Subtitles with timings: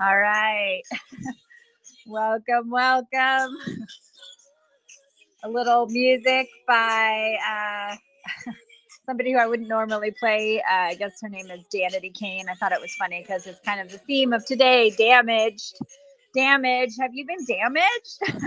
[0.00, 0.82] All right.
[2.06, 3.56] welcome, welcome.
[5.44, 7.96] A little music by uh,
[9.04, 10.62] somebody who I wouldn't normally play.
[10.62, 12.48] Uh, I guess her name is Danity Kane.
[12.48, 15.76] I thought it was funny because it's kind of the theme of today damaged.
[16.34, 16.92] Damage.
[16.98, 18.42] Have you been damaged?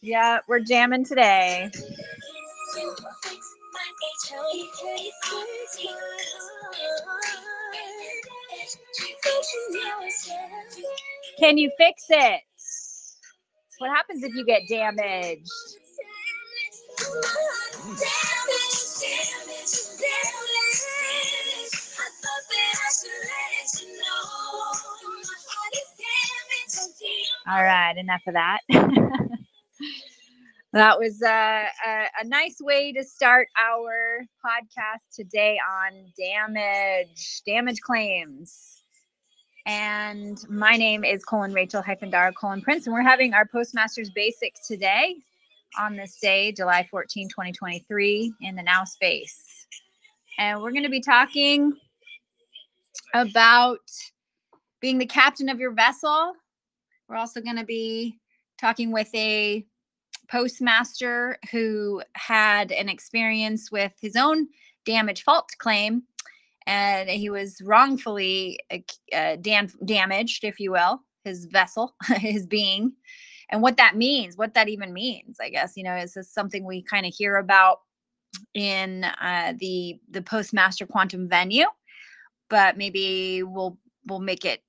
[0.00, 1.70] yeah, we're jamming today.
[11.38, 12.40] Can you fix it?
[13.78, 15.48] What happens if you get damaged?
[27.46, 28.58] All right, enough of that.
[30.72, 31.28] that was uh,
[31.86, 38.77] a, a, nice way to start our podcast today on damage, damage claims.
[39.66, 44.10] And my name is colon Rachel hyphen Dara colon Prince, and we're having our Postmasters
[44.10, 45.16] Basic today
[45.78, 49.66] on this day, July 14, 2023, in the Now Space.
[50.38, 51.74] And we're going to be talking
[53.14, 53.80] about
[54.80, 56.34] being the captain of your vessel.
[57.08, 58.18] We're also going to be
[58.58, 59.64] talking with a
[60.30, 64.48] postmaster who had an experience with his own
[64.84, 66.02] damage fault claim
[66.68, 68.78] and he was wrongfully uh,
[69.14, 72.92] uh dam- damaged if you will his vessel his being.
[73.50, 76.66] And what that means what that even means i guess you know is this something
[76.66, 77.78] we kind of hear about
[78.52, 81.64] in uh, the the postmaster quantum venue
[82.50, 84.62] but maybe we'll we'll make it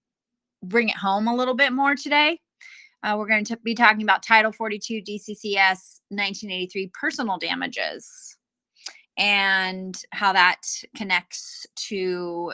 [0.63, 2.39] bring it home a little bit more today.
[3.01, 8.38] Uh, we're going to be talking about Title 42 DCCS 1983 personal damages
[9.19, 10.62] and how that
[10.96, 12.53] connects to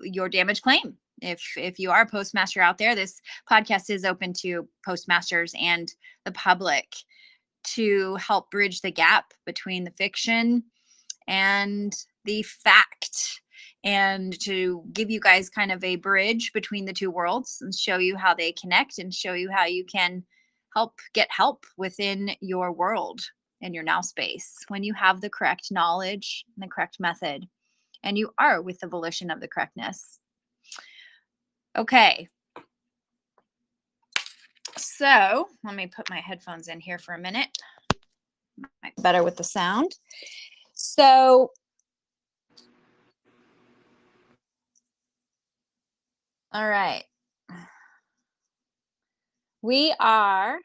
[0.00, 0.96] your damage claim.
[1.22, 5.92] If if you are a postmaster out there, this podcast is open to postmasters and
[6.24, 6.92] the public
[7.74, 10.64] to help bridge the gap between the fiction
[11.28, 13.40] and the fact
[13.84, 17.98] and to give you guys kind of a bridge between the two worlds and show
[17.98, 20.24] you how they connect and show you how you can
[20.74, 23.20] help get help within your world
[23.62, 27.48] and your now space when you have the correct knowledge and the correct method
[28.02, 30.18] and you are with the volition of the correctness.
[31.76, 32.28] Okay.
[34.76, 37.48] So let me put my headphones in here for a minute.
[38.98, 39.92] Better with the sound.
[40.74, 41.50] So
[46.54, 47.02] All right.
[49.62, 50.58] We are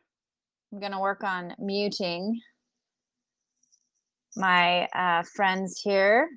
[0.74, 2.42] I'm going to work on muting
[4.38, 6.30] my uh, friends here.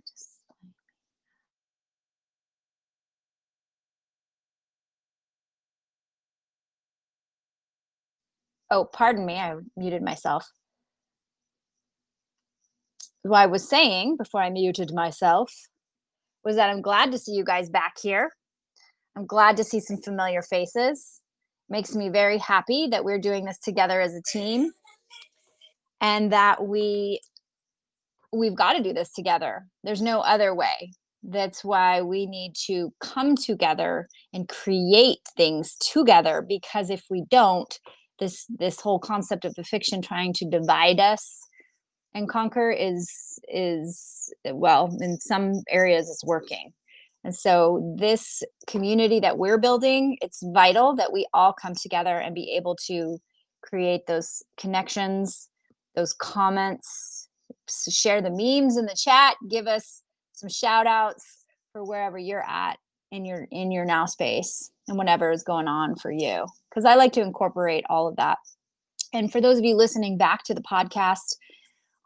[8.71, 10.47] Oh, pardon me, I muted myself.
[13.23, 15.53] What I was saying before I muted myself
[16.45, 18.31] was that I'm glad to see you guys back here.
[19.17, 21.21] I'm glad to see some familiar faces.
[21.69, 24.71] Makes me very happy that we're doing this together as a team
[26.01, 27.21] and that we
[28.33, 29.67] we've got to do this together.
[29.85, 30.93] There's no other way.
[31.23, 37.79] That's why we need to come together and create things together because if we don't,
[38.19, 41.41] this this whole concept of the fiction trying to divide us
[42.15, 46.73] and conquer is is well, in some areas it's working
[47.23, 52.35] and so, this community that we're building, it's vital that we all come together and
[52.35, 53.19] be able to
[53.63, 55.49] create those connections,
[55.95, 57.29] those comments,
[57.91, 60.03] share the memes in the chat, give us
[60.33, 62.79] some shout outs for wherever you're at
[63.11, 66.95] in your in your now space and whatever is going on for you because i
[66.95, 68.39] like to incorporate all of that.
[69.13, 71.37] And for those of you listening back to the podcast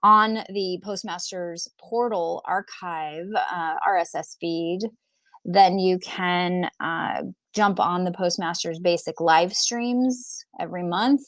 [0.03, 4.81] on the postmasters portal archive uh, rss feed
[5.45, 7.23] then you can uh,
[7.55, 11.23] jump on the Postmasters Basic live streams every month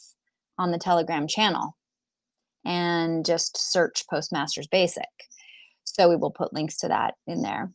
[0.59, 1.77] on the Telegram channel
[2.67, 5.05] and just search Postmasters Basic.
[5.85, 7.71] So we will put links to that in there.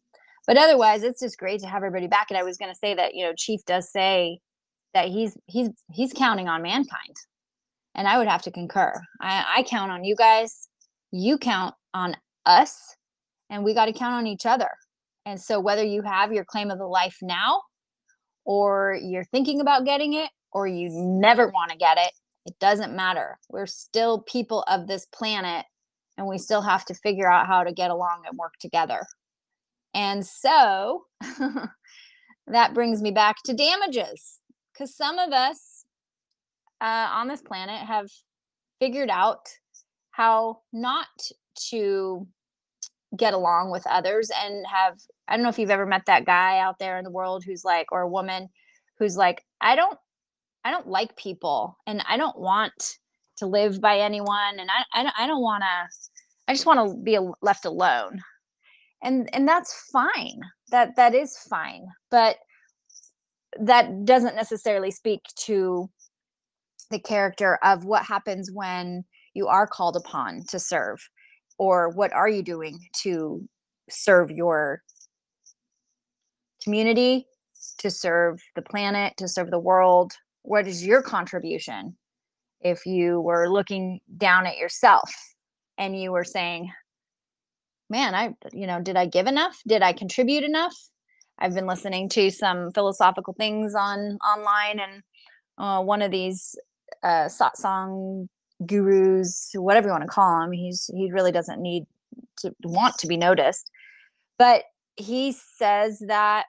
[0.45, 2.27] But otherwise, it's just great to have everybody back.
[2.29, 4.39] And I was going to say that you know Chief does say
[4.93, 7.15] that he's he's he's counting on mankind.
[7.95, 8.93] And I would have to concur.
[9.19, 10.67] I, I count on you guys.
[11.11, 12.15] You count on
[12.45, 12.95] us.
[13.49, 14.69] And we got to count on each other.
[15.25, 17.61] And so, whether you have your claim of the life now,
[18.45, 22.11] or you're thinking about getting it, or you never want to get it,
[22.45, 23.37] it doesn't matter.
[23.49, 25.65] We're still people of this planet,
[26.17, 29.01] and we still have to figure out how to get along and work together.
[29.93, 31.05] And so,
[32.47, 34.39] that brings me back to damages
[34.73, 35.85] because some of us
[36.81, 38.09] uh, on this planet have
[38.79, 39.47] figured out
[40.11, 41.07] how not
[41.69, 42.27] to
[43.17, 44.97] get along with others and have
[45.27, 47.65] i don't know if you've ever met that guy out there in the world who's
[47.65, 48.47] like or a woman
[48.97, 49.99] who's like i don't
[50.65, 52.97] i don't like people and i don't want
[53.37, 56.11] to live by anyone and i i don't, I don't want to
[56.47, 58.21] i just want to be left alone.
[59.03, 60.41] And and that's fine.
[60.69, 61.87] That that is fine.
[62.09, 62.37] But
[63.59, 65.89] that doesn't necessarily speak to
[66.89, 69.03] the character of what happens when
[69.33, 70.99] you are called upon to serve
[71.57, 73.47] or what are you doing to
[73.89, 74.81] serve your
[76.63, 77.25] community
[77.79, 80.13] to serve the planet to serve the world
[80.43, 81.95] what is your contribution
[82.61, 85.11] if you were looking down at yourself
[85.77, 86.71] and you were saying
[87.89, 90.75] man i you know did i give enough did i contribute enough
[91.39, 95.03] i've been listening to some philosophical things on online and
[95.57, 96.55] uh, one of these
[97.03, 98.27] uh, satsang
[98.65, 100.51] gurus, whatever you want to call him.
[100.51, 101.85] He's he really doesn't need
[102.37, 103.69] to want to be noticed,
[104.37, 104.63] but
[104.95, 106.45] he says that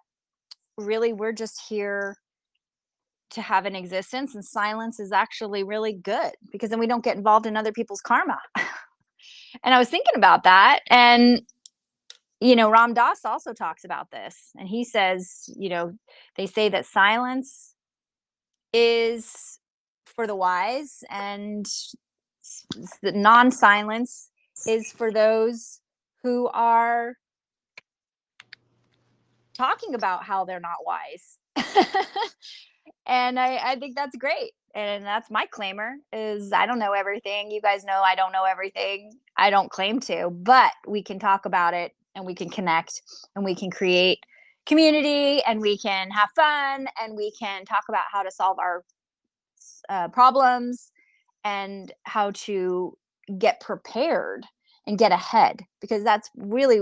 [0.76, 2.16] really we're just here
[3.32, 7.16] to have an existence, and silence is actually really good because then we don't get
[7.16, 8.38] involved in other people's karma.
[9.62, 11.42] and I was thinking about that, and
[12.40, 15.92] you know, Ram Dass also talks about this, and he says, you know,
[16.36, 17.74] they say that silence
[18.72, 19.58] is
[20.04, 21.66] for the wise and
[23.02, 24.30] the non-silence
[24.66, 25.80] is for those
[26.22, 27.14] who are
[29.54, 31.38] talking about how they're not wise
[33.06, 37.50] and I, I think that's great and that's my claimer is i don't know everything
[37.50, 41.44] you guys know i don't know everything i don't claim to but we can talk
[41.44, 43.02] about it and we can connect
[43.34, 44.20] and we can create
[44.66, 48.84] community and we can have fun and we can talk about how to solve our
[49.88, 50.92] uh, problems
[51.44, 52.96] and how to
[53.38, 54.46] get prepared
[54.86, 56.80] and get ahead because that's really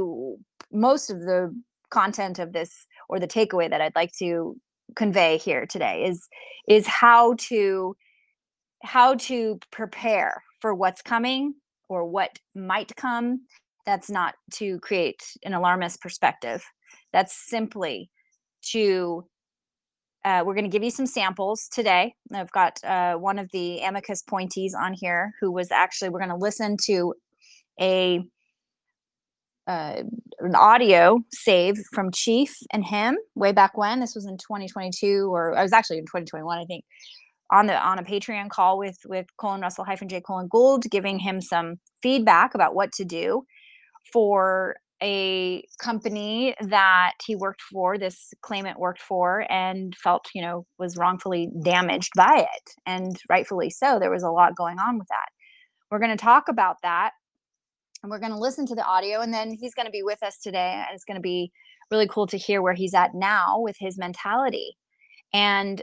[0.72, 1.54] most of the
[1.90, 4.56] content of this or the takeaway that I'd like to
[4.96, 6.28] convey here today is
[6.68, 7.96] is how to
[8.82, 11.54] how to prepare for what's coming
[11.88, 13.40] or what might come
[13.86, 16.64] that's not to create an alarmist perspective
[17.12, 18.10] that's simply
[18.62, 19.24] to
[20.24, 22.14] uh, we're going to give you some samples today.
[22.34, 26.30] I've got uh, one of the amicus pointees on here who was actually, we're going
[26.30, 27.14] to listen to
[27.80, 28.22] a
[29.66, 30.02] uh,
[30.40, 34.00] an audio save from Chief and him way back when.
[34.00, 36.84] This was in 2022, or I was actually in 2021, I think,
[37.50, 41.18] on the on a Patreon call with with colon Russell hyphen Jay colon Gould, giving
[41.18, 43.42] him some feedback about what to do
[44.12, 50.64] for a company that he worked for, this claimant worked for, and felt, you know,
[50.78, 52.72] was wrongfully damaged by it.
[52.86, 53.98] And rightfully so.
[53.98, 55.28] There was a lot going on with that.
[55.90, 57.12] We're going to talk about that
[58.02, 59.20] and we're going to listen to the audio.
[59.20, 60.72] And then he's going to be with us today.
[60.74, 61.52] And it's going to be
[61.90, 64.76] really cool to hear where he's at now with his mentality.
[65.32, 65.82] And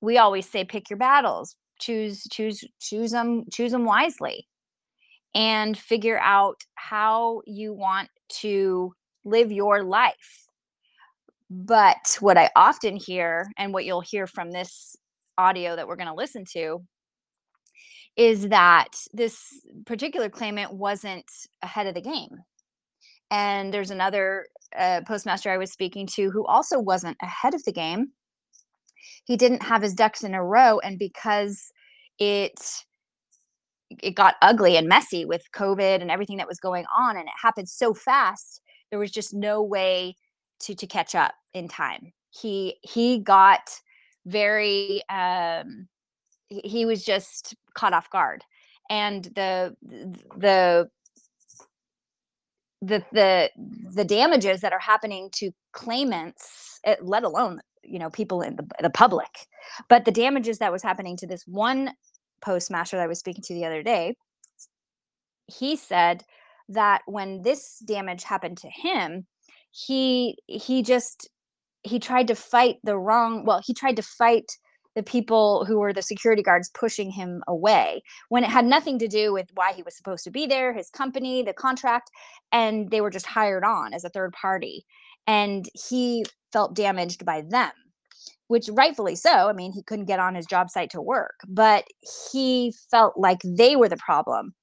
[0.00, 4.46] we always say, pick your battles, choose, choose, choose them, choose them wisely
[5.34, 8.92] and figure out how you want to
[9.24, 10.48] live your life.
[11.48, 14.96] But what I often hear, and what you'll hear from this
[15.36, 16.84] audio that we're going to listen to,
[18.20, 21.24] is that this particular claimant wasn't
[21.62, 22.36] ahead of the game.
[23.30, 24.46] And there's another
[24.78, 28.10] uh, postmaster I was speaking to who also wasn't ahead of the game.
[29.24, 30.80] He didn't have his ducks in a row.
[30.80, 31.72] And because
[32.18, 32.60] it
[34.02, 37.34] it got ugly and messy with COVID and everything that was going on, and it
[37.42, 38.60] happened so fast.
[38.90, 40.14] There was just no way
[40.60, 42.12] to to catch up in time.
[42.28, 43.80] He he got
[44.26, 45.88] very um,
[46.50, 48.44] he was just caught off guard,
[48.88, 49.76] and the
[50.36, 50.88] the
[52.82, 53.50] the the
[53.94, 58.66] the damages that are happening to claimants, eh, let alone you know people in the,
[58.80, 59.46] the public,
[59.88, 61.92] but the damages that was happening to this one
[62.42, 64.16] postmaster that I was speaking to the other day,
[65.46, 66.24] he said
[66.68, 69.26] that when this damage happened to him,
[69.70, 71.28] he he just
[71.82, 74.52] he tried to fight the wrong well, he tried to fight
[74.94, 79.08] the people who were the security guards pushing him away when it had nothing to
[79.08, 82.10] do with why he was supposed to be there, his company, the contract,
[82.52, 84.84] and they were just hired on as a third party.
[85.26, 87.70] And he felt damaged by them,
[88.48, 89.48] which rightfully so.
[89.48, 91.84] I mean, he couldn't get on his job site to work, but
[92.22, 94.54] he felt like they were the problem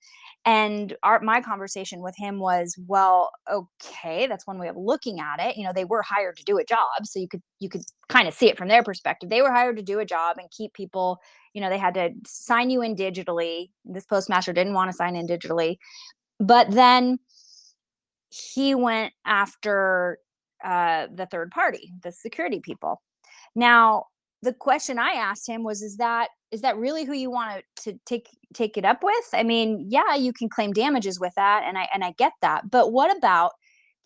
[0.47, 5.41] and our my conversation with him was well okay that's one way of looking at
[5.41, 5.57] it.
[5.57, 8.29] You know they were hired to do a job so you could you could kind
[8.29, 9.29] of see it from their perspective.
[9.29, 11.19] They were hired to do a job and keep people
[11.53, 13.71] you know they had to sign you in digitally.
[13.83, 15.77] This postmaster didn't want to sign in digitally.
[16.39, 17.19] But then
[18.29, 20.19] he went after
[20.63, 23.01] uh, the third party the security people.
[23.53, 24.05] Now
[24.41, 27.99] the question i asked him was is that is that really who you want to,
[28.05, 29.25] take take it up with?
[29.33, 32.69] I mean yeah you can claim damages with that and i and i get that
[32.69, 33.51] but what about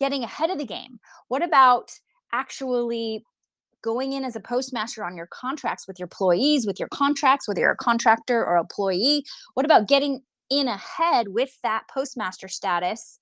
[0.00, 0.98] getting ahead of the game?
[1.28, 1.92] What about
[2.32, 3.24] actually
[3.84, 7.60] going in as a postmaster on your contracts with your employees with your contracts whether
[7.60, 9.24] you're a contractor or employee?
[9.54, 13.18] What about getting in ahead with that postmaster status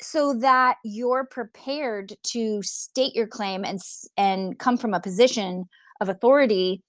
[0.00, 3.78] so that you're prepared to state your claim and
[4.16, 5.68] and come from a position
[6.00, 6.82] of authority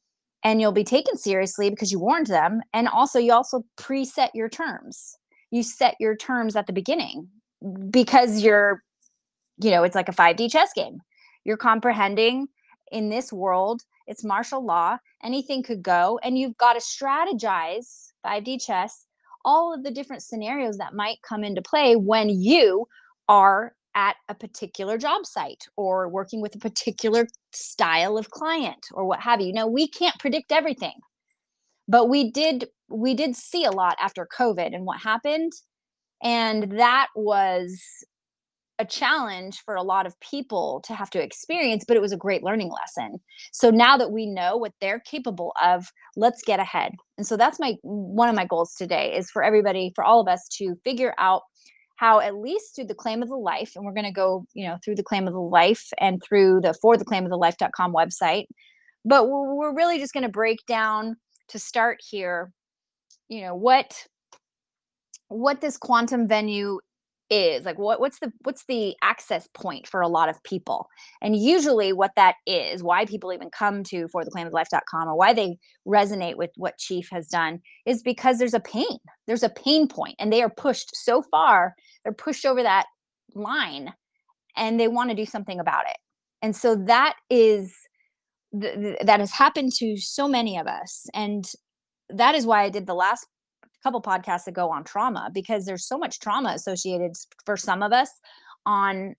[0.43, 2.61] and you'll be taken seriously because you warned them.
[2.73, 5.17] And also you also preset your terms.
[5.51, 7.27] You set your terms at the beginning
[7.89, 8.83] because you're
[9.61, 10.99] you know it's like a 5d chess game.
[11.43, 12.47] You're comprehending
[12.91, 18.63] in this world it's martial law anything could go and you've got to strategize 5d
[18.63, 19.05] chess
[19.43, 22.85] all of the different scenarios that might come into play when you
[23.27, 29.05] are at a particular job site or working with a particular style of client or
[29.05, 29.53] what have you.
[29.53, 30.93] Now we can't predict everything.
[31.87, 35.53] But we did we did see a lot after COVID and what happened
[36.23, 37.81] and that was
[38.81, 42.17] a challenge for a lot of people to have to experience, but it was a
[42.17, 43.19] great learning lesson.
[43.51, 46.93] So now that we know what they're capable of, let's get ahead.
[47.17, 50.27] And so that's my one of my goals today is for everybody, for all of
[50.27, 51.43] us to figure out
[52.01, 54.67] how at least through the claim of the life and we're going to go you
[54.67, 57.37] know through the claim of the life and through the for the claim of the
[57.37, 58.45] life.com website.
[59.05, 61.17] But we're, really just going to break down
[61.49, 62.51] to start here
[63.29, 64.07] you know what
[65.27, 66.79] what this quantum venue
[67.31, 70.87] is like what what's the what's the access point for a lot of people?
[71.21, 75.07] And usually what that is why people even come to for the claim of life.com
[75.07, 75.57] or why they
[75.87, 78.97] resonate with what chief has done is because there's a pain.
[79.25, 81.73] There's a pain point and they are pushed so far
[82.03, 82.85] they're pushed over that
[83.35, 83.93] line
[84.57, 85.97] and they want to do something about it.
[86.41, 87.73] And so that is
[88.59, 91.45] th- that has happened to so many of us and
[92.09, 93.25] that is why i did the last
[93.83, 97.11] couple podcasts ago on trauma because there's so much trauma associated
[97.45, 98.09] for some of us
[98.65, 99.15] on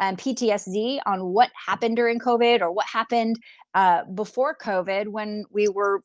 [0.00, 3.36] um, PTSD on what happened during COVID or what happened
[3.74, 6.02] uh, before COVID when we were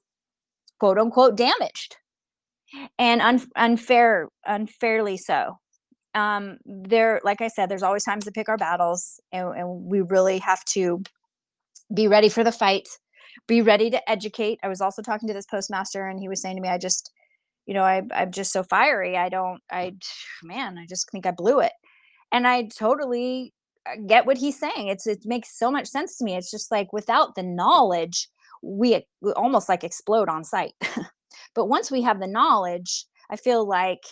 [0.79, 1.97] quote unquote damaged
[2.97, 5.57] and un- unfair, unfairly so.
[6.13, 10.01] Um there like i said there's always times to pick our battles and, and we
[10.01, 11.01] really have to
[11.93, 12.85] be ready for the fight
[13.47, 14.59] be ready to educate.
[14.63, 17.11] I was also talking to this postmaster and he was saying to me i just
[17.65, 19.93] you know I, i'm just so fiery i don't i
[20.43, 21.73] man i just think i blew it.
[22.31, 23.53] And i totally
[23.85, 26.71] uh, get what he's saying it's it makes so much sense to me it's just
[26.71, 28.27] like without the knowledge
[28.63, 30.73] we, we almost like explode on site
[31.55, 34.03] but once we have the knowledge i feel like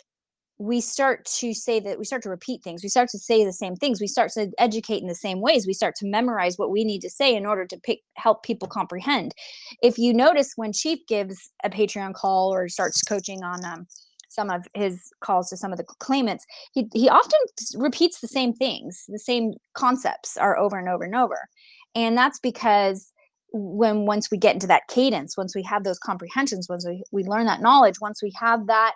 [0.60, 3.54] we start to say that we start to repeat things we start to say the
[3.54, 6.70] same things we start to educate in the same ways we start to memorize what
[6.70, 9.34] we need to say in order to pick, help people comprehend.
[9.82, 13.88] If you notice when chief gives a patreon call or starts coaching on um,
[14.28, 17.40] some of his calls to some of the claimants he, he often
[17.76, 21.48] repeats the same things the same concepts are over and over and over.
[21.96, 23.12] And that's because
[23.52, 27.24] when once we get into that cadence once we have those comprehensions once we, we
[27.24, 28.94] learn that knowledge once we have that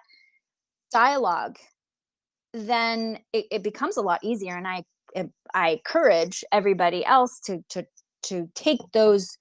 [0.93, 1.57] dialogue
[2.53, 4.83] then it, it becomes a lot easier and i
[5.53, 7.85] i encourage everybody else to to
[8.21, 9.37] to take those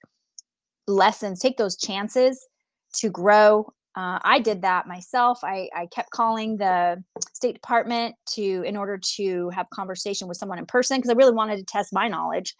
[0.87, 2.47] lessons take those chances
[2.93, 3.71] to grow.
[3.95, 5.39] Uh, i did that myself.
[5.43, 10.57] I, I kept calling the state department to in order to have conversation with someone
[10.57, 12.55] in person because i really wanted to test my knowledge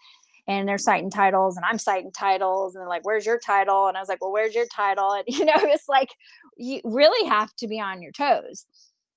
[0.46, 3.88] and they're citing titles and i'm citing titles and they're like where's your title?
[3.88, 5.12] And i was like well where's your title?
[5.18, 6.10] And you know it's like
[6.56, 8.66] you really have to be on your toes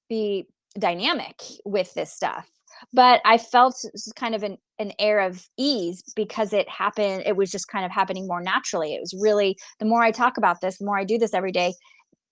[0.09, 0.47] be
[0.79, 2.49] dynamic with this stuff.
[2.93, 3.75] But i felt
[4.15, 7.91] kind of an, an air of ease because it happened it was just kind of
[7.91, 8.93] happening more naturally.
[8.93, 11.51] It was really the more i talk about this the more i do this every
[11.51, 11.73] day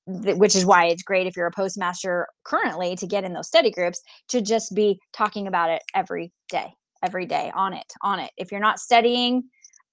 [0.08, 3.72] which is why it's great if you're a postmaster currently to get in those study
[3.72, 6.72] groups to just be talking about it every day
[7.04, 8.32] every day on it on it.
[8.38, 9.44] If you're not studying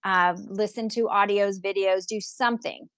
[0.04, 2.88] uh, listen to audios videos do something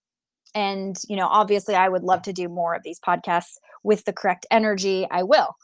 [0.54, 4.12] and you know obviously i would love to do more of these podcasts with the
[4.12, 5.06] correct energy.
[5.10, 5.54] I will.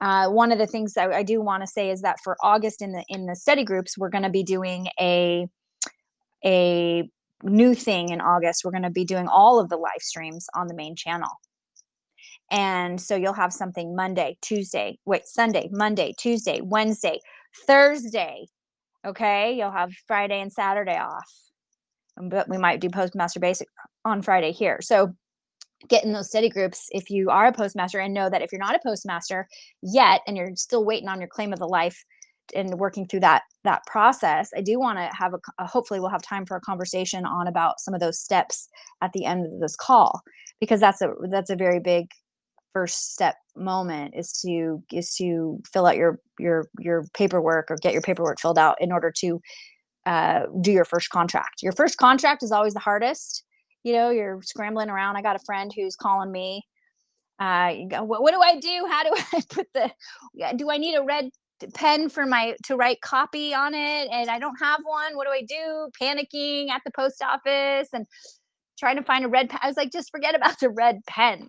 [0.00, 2.82] Uh, one of the things I, I do want to say is that for august
[2.82, 5.46] in the in the study groups we're going to be doing a
[6.44, 7.08] a
[7.42, 8.64] new thing in august.
[8.64, 11.30] We're going to be doing all of the live streams on the main channel.
[12.50, 17.20] And so you'll have something monday tuesday wait sunday monday tuesday wednesday
[17.66, 18.46] thursday
[19.06, 19.56] okay?
[19.56, 21.30] You'll have friday and saturday off.
[22.22, 23.68] But we might do postmaster basic
[24.04, 24.78] on Friday here.
[24.82, 25.14] So
[25.88, 28.58] get in those study groups if you are a postmaster and know that if you're
[28.58, 29.48] not a postmaster
[29.82, 32.04] yet and you're still waiting on your claim of the life
[32.54, 36.10] and working through that that process i do want to have a, a, hopefully we'll
[36.10, 38.68] have time for a conversation on about some of those steps
[39.00, 40.20] at the end of this call
[40.58, 42.08] because that's a that's a very big
[42.72, 47.92] first step moment is to is to fill out your your your paperwork or get
[47.92, 49.40] your paperwork filled out in order to
[50.06, 51.62] uh, do your first contract.
[51.62, 53.44] Your first contract is always the hardest.
[53.82, 55.16] You know, you're scrambling around.
[55.16, 56.62] I got a friend who's calling me.
[57.38, 58.86] Uh, go, what, what do I do?
[58.88, 59.90] How do I put the?
[60.56, 61.30] Do I need a red
[61.74, 64.08] pen for my to write copy on it?
[64.12, 65.16] And I don't have one.
[65.16, 65.90] What do I do?
[66.00, 68.06] Panicking at the post office and
[68.78, 69.60] trying to find a red pen.
[69.62, 71.48] I was like, just forget about the red pen.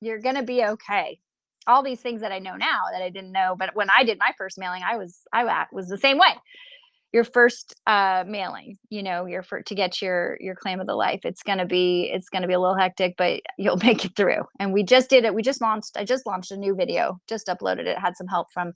[0.00, 1.18] You're gonna be okay.
[1.66, 4.18] All these things that I know now that I didn't know, but when I did
[4.18, 6.34] my first mailing, I was I was the same way
[7.12, 10.94] your first uh, mailing you know your for to get your your claim of the
[10.94, 14.04] life it's going to be it's going to be a little hectic but you'll make
[14.04, 14.42] it through.
[14.58, 17.46] And we just did it we just launched i just launched a new video just
[17.46, 18.72] uploaded it had some help from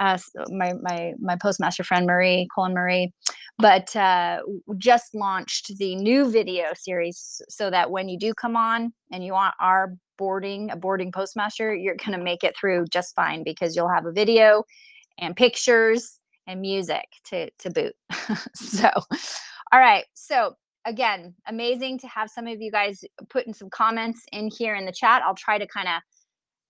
[0.00, 3.12] uh, my my my postmaster friend marie colin marie.
[3.58, 4.40] But uh,
[4.78, 9.34] just launched the new video series so that when you do come on and you
[9.34, 13.88] want our boarding a boarding postmaster you're to make it through just fine because you'll
[13.88, 14.64] have a video
[15.18, 16.19] and pictures
[16.50, 17.94] and music to to boot.
[18.54, 18.90] so,
[19.72, 20.04] all right.
[20.14, 24.84] So again, amazing to have some of you guys putting some comments in here in
[24.84, 25.22] the chat.
[25.22, 26.02] I'll try to kind of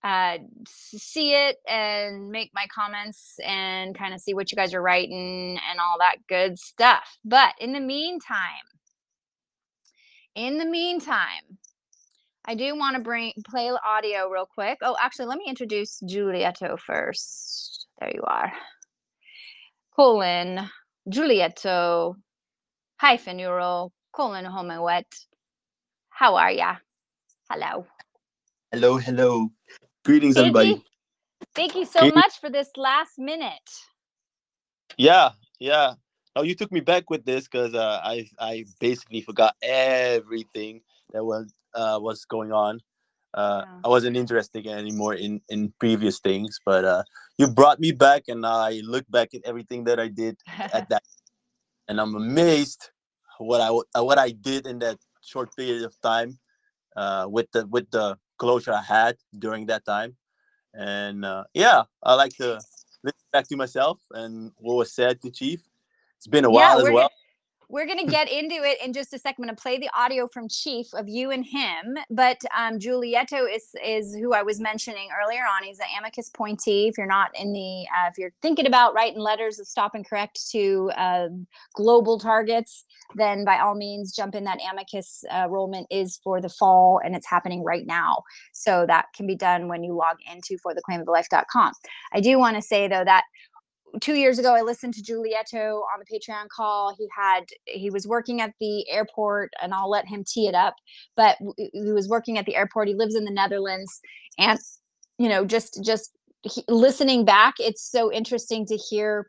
[0.03, 4.81] uh, see it and make my comments and kind of see what you guys are
[4.81, 7.17] writing and all that good stuff.
[7.23, 8.37] But in the meantime,
[10.35, 11.57] in the meantime,
[12.45, 14.79] I do want to bring play audio real quick.
[14.81, 17.85] Oh, actually, let me introduce Giulietto first.
[17.99, 18.51] There you are
[19.95, 20.69] colon
[21.09, 22.15] Giulietto
[22.99, 24.45] hyphen euro colon
[24.81, 25.07] wet.
[26.09, 26.75] How are ya?
[27.49, 27.85] Hello.
[28.71, 29.49] Hello, hello.
[30.05, 30.69] Greetings, Thank everybody.
[30.69, 30.83] You.
[31.55, 32.15] Thank you so Greetings.
[32.15, 33.69] much for this last minute.
[34.97, 35.95] Yeah, yeah.
[36.35, 41.25] Oh, you took me back with this because uh, I I basically forgot everything that
[41.25, 42.79] was uh, was going on
[43.33, 43.79] uh, yeah.
[43.83, 46.59] I wasn't interested anymore in in previous things.
[46.65, 47.03] But uh,
[47.37, 50.37] you brought me back, and I look back at everything that I did
[50.73, 51.03] at that,
[51.87, 52.89] and I'm amazed
[53.37, 53.69] what I
[54.01, 56.39] what I did in that short period of time
[56.95, 60.15] uh, with the with the closure I had during that time.
[60.73, 62.59] And uh, yeah, I like to
[63.03, 65.61] look back to myself and what was said to Chief.
[66.17, 67.09] It's been a yeah, while as well.
[67.71, 69.45] We're going to get into it in just a second.
[69.45, 71.97] I'm going to play the audio from Chief of you and him.
[72.09, 75.63] But um, Giulietto is is who I was mentioning earlier on.
[75.63, 76.89] He's an amicus pointee.
[76.89, 80.05] If you're not in the, uh, if you're thinking about writing letters of stop and
[80.05, 81.29] correct to uh,
[81.73, 82.83] global targets,
[83.15, 84.43] then by all means jump in.
[84.43, 88.23] That amicus uh, enrollment is for the fall and it's happening right now.
[88.51, 91.71] So that can be done when you log into fortheclaimofthelife.com.
[92.11, 93.23] I do want to say though that
[93.99, 96.95] two years ago i listened to giulietto on the patreon call.
[96.97, 100.75] He had he was working at the airport and i'll let him tee it up
[101.15, 102.87] but he was working at the airport.
[102.87, 103.99] He lives in the netherlands
[104.37, 104.59] and
[105.17, 106.11] you know just just
[106.43, 109.27] he, listening back it's so interesting to hear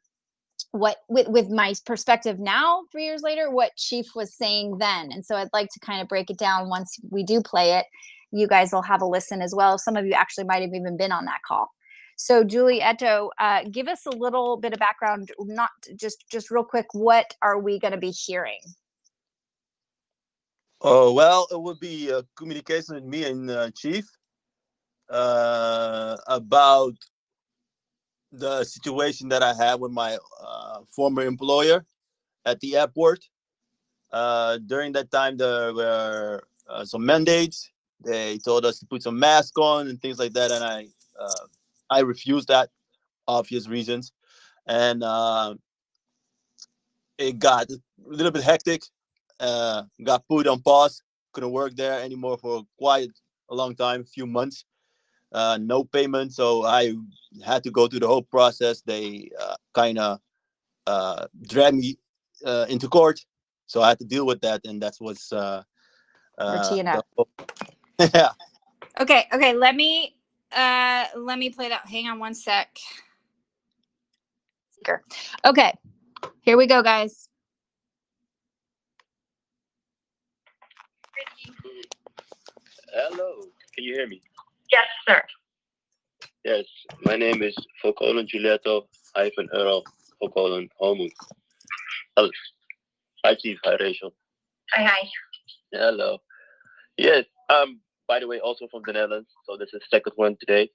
[0.70, 5.10] what with with my perspective now three years later what chief was saying then.
[5.12, 7.86] And so i'd like to kind of break it down once we do play it.
[8.30, 9.76] You guys will have a listen as well.
[9.76, 11.70] Some of you actually might have even been on that call
[12.16, 15.30] so, Giulietto, uh, give us a little bit of background.
[15.40, 16.86] Not just just real quick.
[16.92, 18.60] What are we going to be hearing?
[20.80, 24.04] Oh well, it would be a communication with me and uh, Chief
[25.08, 26.94] uh, about
[28.32, 31.84] the situation that I had with my uh, former employer
[32.44, 33.24] at the airport.
[34.10, 37.70] Uh, during that time, there were uh, some mandates.
[38.04, 40.88] They told us to put some mask on and things like that, and I
[41.20, 41.46] uh,
[41.92, 42.70] I refused that,
[43.28, 44.12] obvious reasons,
[44.66, 45.54] and uh,
[47.18, 48.82] it got a little bit hectic.
[49.38, 51.02] Uh, got put on pause.
[51.32, 53.10] Couldn't work there anymore for quite
[53.50, 54.64] a long time, a few months.
[55.32, 56.94] Uh, no payment, so I
[57.44, 58.82] had to go through the whole process.
[58.82, 60.20] They uh, kind of
[60.86, 61.96] uh, dragged me
[62.44, 63.18] uh, into court,
[63.66, 65.62] so I had to deal with that, and that was uh,
[66.38, 67.02] Uh, TNF.
[67.16, 68.32] the- yeah.
[69.00, 70.16] Okay, okay, let me
[70.54, 71.86] uh let me play that.
[71.86, 72.78] Hang on one sec.
[75.44, 75.72] Okay.
[76.42, 77.28] Here we go, guys.
[82.92, 83.40] Hello,
[83.74, 84.20] can you hear me?
[84.70, 85.22] Yes, sir.
[86.44, 86.64] Yes,
[87.04, 88.82] my name is Volkolen Giulietto
[89.16, 89.82] hyphen Euro
[90.22, 91.08] Volkolen Homu.
[92.16, 92.28] Hello.
[93.24, 93.58] Hi, Chief.
[93.64, 94.12] Hi, Rachel.
[94.72, 95.08] Hi, hi.
[95.72, 96.18] Hello.
[96.98, 99.28] Yes, um, by the way, also from the Netherlands.
[99.46, 100.70] So this is second one today.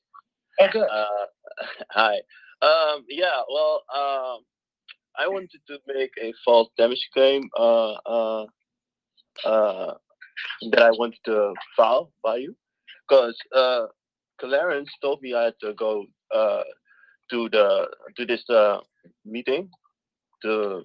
[0.60, 0.88] Oh, good.
[0.90, 1.26] Uh,
[1.92, 2.16] hi.
[2.62, 4.40] Um, yeah, well, um,
[5.18, 8.46] I wanted to make a false damage claim uh, uh,
[9.46, 9.94] uh,
[10.72, 12.56] that I wanted to file by you.
[13.08, 13.86] Because uh,
[14.40, 16.64] Clarence told me I had to go uh,
[17.32, 17.88] to the
[18.18, 18.80] to this uh,
[19.26, 19.70] meeting
[20.44, 20.84] to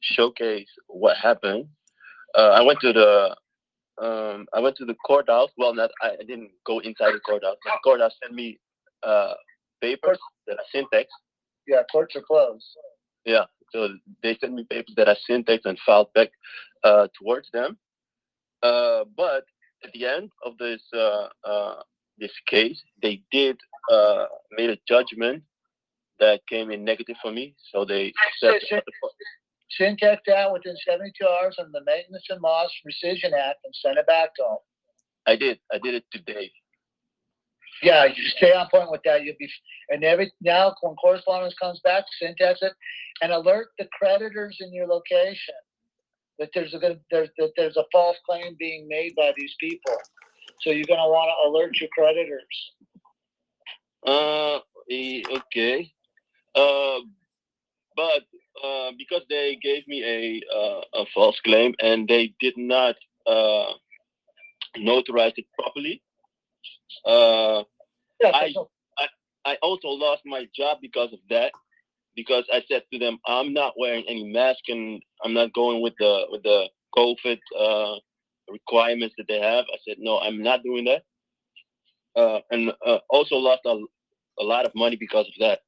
[0.00, 1.66] showcase what happened.
[2.36, 3.36] Uh, I went to the
[4.02, 5.50] um, I went to the courthouse.
[5.56, 7.56] Well, not I, I didn't go inside the courthouse.
[7.64, 8.58] but The courthouse sent me
[9.02, 9.34] uh,
[9.80, 11.08] papers that I syntax.
[11.66, 12.64] Yeah, courts are closed.
[13.24, 13.88] Yeah, So
[14.22, 16.30] they sent me papers that I syntax and filed back
[16.84, 17.76] uh, towards them.
[18.62, 19.44] Uh, but
[19.84, 21.82] at the end of this uh, uh,
[22.18, 23.56] this case, they did
[23.92, 25.42] uh, made a judgment
[26.18, 27.54] that came in negative for me.
[27.72, 28.82] So they said
[29.70, 34.06] Syntax that within 72 hours on the Maintenance and Loss Rescission Act and send it
[34.06, 34.56] back to them.
[35.26, 36.50] I did I did it today.
[37.82, 39.22] Yeah, you stay on point with that.
[39.22, 39.48] You'll be,
[39.90, 42.72] and every, now when correspondence comes back, syntax it
[43.22, 45.54] and alert the creditors in your location
[46.38, 49.96] that there's a good, there's, that there's a false claim being made by these people.
[50.62, 52.72] So you're gonna wanna alert your creditors.
[54.06, 54.58] Uh,
[54.90, 55.92] eh, okay.
[56.54, 57.00] Uh,
[57.96, 58.22] but
[58.64, 63.72] uh, because they gave me a uh, a false claim and they did not uh,
[64.78, 66.02] notarize it properly,
[67.06, 67.64] uh,
[68.22, 68.70] Yeah, I- so-
[69.46, 71.52] I also lost my job because of that.
[72.16, 75.94] Because I said to them, I'm not wearing any mask and I'm not going with
[75.98, 77.96] the with the COVID uh,
[78.50, 79.64] requirements that they have.
[79.72, 81.04] I said, no, I'm not doing that.
[82.16, 83.78] Uh, and uh, also lost a,
[84.40, 85.60] a lot of money because of that.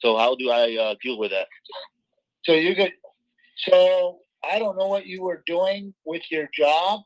[0.00, 1.46] So how do I uh, deal with that?
[2.44, 2.92] So you could,
[3.68, 7.00] so I don't know what you were doing with your job,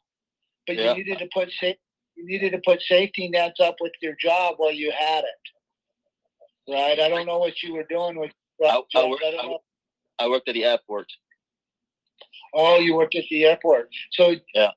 [0.66, 0.94] but Yeah.
[0.94, 1.72] you needed to put sa-
[2.16, 6.72] you needed to put safety nets up with your job while you had it.
[6.72, 6.98] Right?
[7.00, 8.30] I don't know what you were doing with.
[8.62, 9.59] I- I I don't I know.
[10.20, 11.09] I worked at the airport.
[12.54, 13.90] Oh, you worked at the airport.
[14.12, 14.70] So Yeah.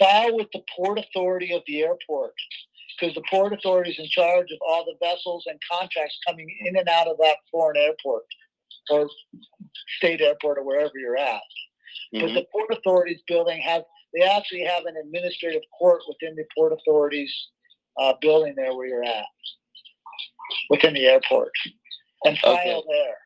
[0.00, 2.34] file with the port authority of the airport
[2.98, 6.76] because the port authority is in charge of all the vessels and contracts coming in
[6.76, 8.24] and out of that foreign airport
[8.90, 9.08] or
[9.98, 11.42] state airport or wherever you're at.
[12.12, 12.34] But Mhm.
[12.34, 13.84] the port authorities building have
[14.14, 17.30] they actually have an administrative court within the port authorities
[17.98, 19.26] uh, building there where you're at
[20.70, 21.52] within the airport
[22.24, 22.82] and file Okay.
[22.88, 23.18] there.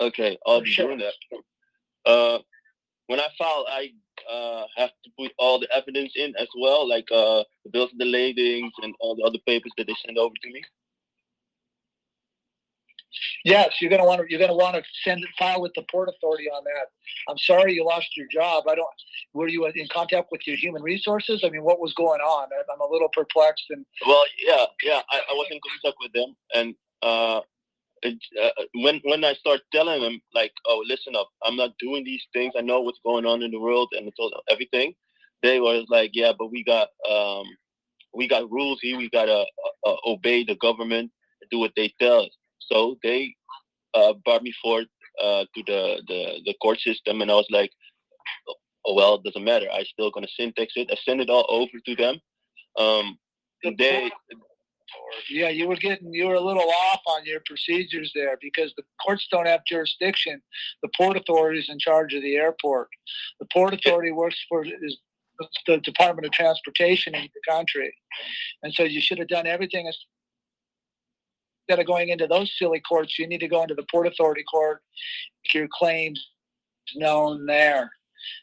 [0.00, 0.88] Okay, I'll be sure.
[0.88, 1.14] doing that.
[2.04, 2.42] Uh,
[3.06, 3.94] when I file, I
[4.30, 7.98] uh, have to put all the evidence in as well, like uh, the bills of
[7.98, 10.62] the ladings and all the other papers that they send over to me.
[13.44, 16.08] Yes, you're gonna want to you're gonna want to send it file with the port
[16.08, 16.86] authority on that.
[17.28, 18.64] I'm sorry you lost your job.
[18.68, 18.88] I don't.
[19.34, 21.42] Were you in contact with your human resources?
[21.44, 22.48] I mean, what was going on?
[22.72, 26.34] I'm a little perplexed and Well, yeah, yeah, I, I was in contact with them,
[26.54, 27.40] and uh,
[28.04, 32.22] uh, when when I start telling them like, oh, listen up, I'm not doing these
[32.32, 32.52] things.
[32.56, 34.94] I know what's going on in the world, and told them everything.
[35.42, 37.46] They were like, yeah, but we got um,
[38.14, 38.96] we got rules here.
[38.96, 39.44] We gotta
[39.86, 41.10] uh, uh, obey the government,
[41.50, 42.30] do what they tell us.
[42.60, 43.34] So they
[43.94, 44.86] uh, brought me forward
[45.22, 47.70] uh, to the, the the court system, and I was like,
[48.86, 49.66] oh well, it doesn't matter.
[49.72, 50.88] I still gonna syntax it.
[50.90, 52.20] I send it all over to them.
[52.78, 53.18] Um,
[53.78, 54.10] they
[55.30, 58.82] yeah, you were getting you were a little off on your procedures there because the
[59.04, 60.40] courts don't have jurisdiction.
[60.82, 62.88] The port authority is in charge of the airport.
[63.40, 64.98] The port authority works for is
[65.66, 67.92] the Department of Transportation in the country,
[68.62, 69.90] and so you should have done everything
[71.68, 73.18] instead of going into those silly courts.
[73.18, 74.82] You need to go into the port authority court,
[75.44, 76.24] make your claims
[76.96, 77.90] known there.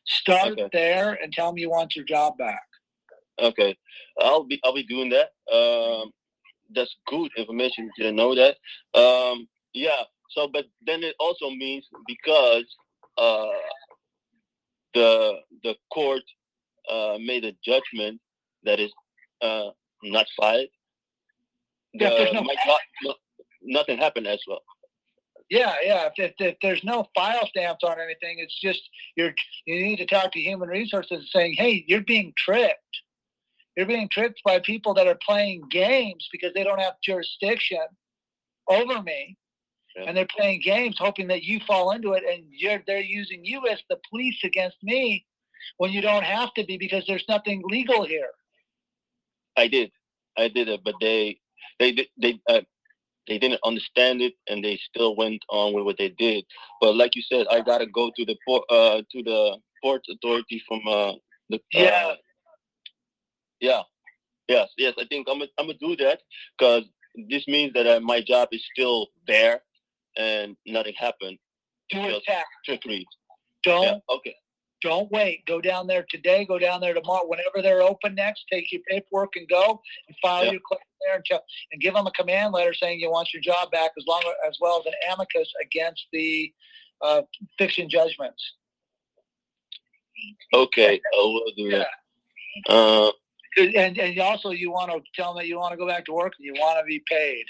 [0.05, 0.69] Start Okay.
[0.73, 2.61] there and tell them you want your job back.
[3.39, 3.75] Okay,
[4.19, 5.29] I'll be I'll be doing that.
[5.51, 6.11] Um,
[6.75, 7.89] that's good information.
[7.97, 8.57] Didn't know that.
[8.99, 10.03] Um, yeah.
[10.31, 12.65] So, but then it also means because
[13.17, 13.47] uh,
[14.93, 16.23] the the court
[16.89, 18.19] uh, made a judgment
[18.63, 18.91] that is
[19.41, 19.69] uh,
[20.03, 20.67] not filed.
[21.93, 23.15] The- there's no- no-
[23.63, 24.61] nothing happened as well.
[25.49, 26.05] Yeah, yeah.
[26.07, 28.81] If, if, if there's no file stamps on anything, it's just
[29.17, 29.33] you're
[29.65, 32.77] you need to talk to human resources saying, hey, you're being tricked.
[33.75, 37.79] You're being tricked by people that are playing games because they don't have jurisdiction
[38.69, 39.37] over me.
[39.95, 40.05] Yeah.
[40.07, 43.67] And they're playing games hoping that you fall into it and you're they're using you
[43.67, 45.25] as the police against me
[45.77, 48.29] when you don't have to be because there's nothing legal here.
[49.57, 49.91] I did,
[50.37, 51.39] I did it, but they,
[51.79, 52.61] they, they, uh,
[53.27, 56.43] they didn't understand it, and they still went on with what they did.
[56.79, 60.61] But like you said, I gotta go to the port, uh, to the port authority
[60.67, 61.13] from uh,
[61.49, 61.59] the.
[61.73, 62.13] Yeah.
[62.13, 62.15] Uh,
[63.61, 63.81] yeah.
[64.47, 64.69] Yes.
[64.77, 64.93] Yes.
[64.99, 65.39] I think I'm.
[65.39, 66.21] Gonna, I'm gonna do that
[66.57, 66.83] because
[67.29, 69.61] this means that uh, my job is still there,
[70.17, 71.37] and nothing happened.
[71.89, 72.23] Do it
[72.65, 73.05] trickery.
[73.63, 73.97] Don't Yeah.
[74.09, 74.35] Okay.
[74.81, 75.45] don't wait.
[75.45, 76.45] Go down there today.
[76.45, 77.27] Go down there tomorrow.
[77.27, 80.51] Whenever they're open next, take your paperwork and go and file Yeah.
[80.53, 83.41] your claim there and, tell, and give them a command letter saying you want your
[83.41, 86.51] job back, as long as well as an amicus against the
[87.01, 87.21] uh,
[87.57, 88.41] fiction judgments.
[90.53, 90.99] Okay.
[91.13, 91.87] I will do that.
[92.67, 93.11] Uh,
[93.57, 96.13] And and also you want to tell them that you want to go back to
[96.13, 97.45] work and you want to be paid.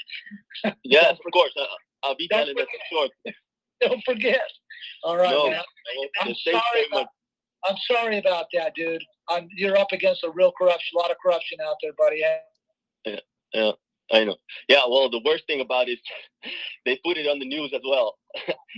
[0.83, 1.51] yes, of course.
[1.59, 1.65] Uh,
[2.03, 3.33] I'll be telling that for sure.
[3.81, 4.41] Don't forget.
[5.03, 5.61] All right, No, man.
[6.21, 7.07] I'm sorry with-
[7.63, 9.03] I'm sorry about that, dude.
[9.29, 12.21] I'm, you're up against a real corruption, a lot of corruption out there, buddy.
[13.05, 13.19] Yeah,
[13.53, 13.71] yeah,
[14.11, 14.37] I know.
[14.67, 15.99] Yeah, well, the worst thing about it is
[16.85, 18.17] they put it on the news as well.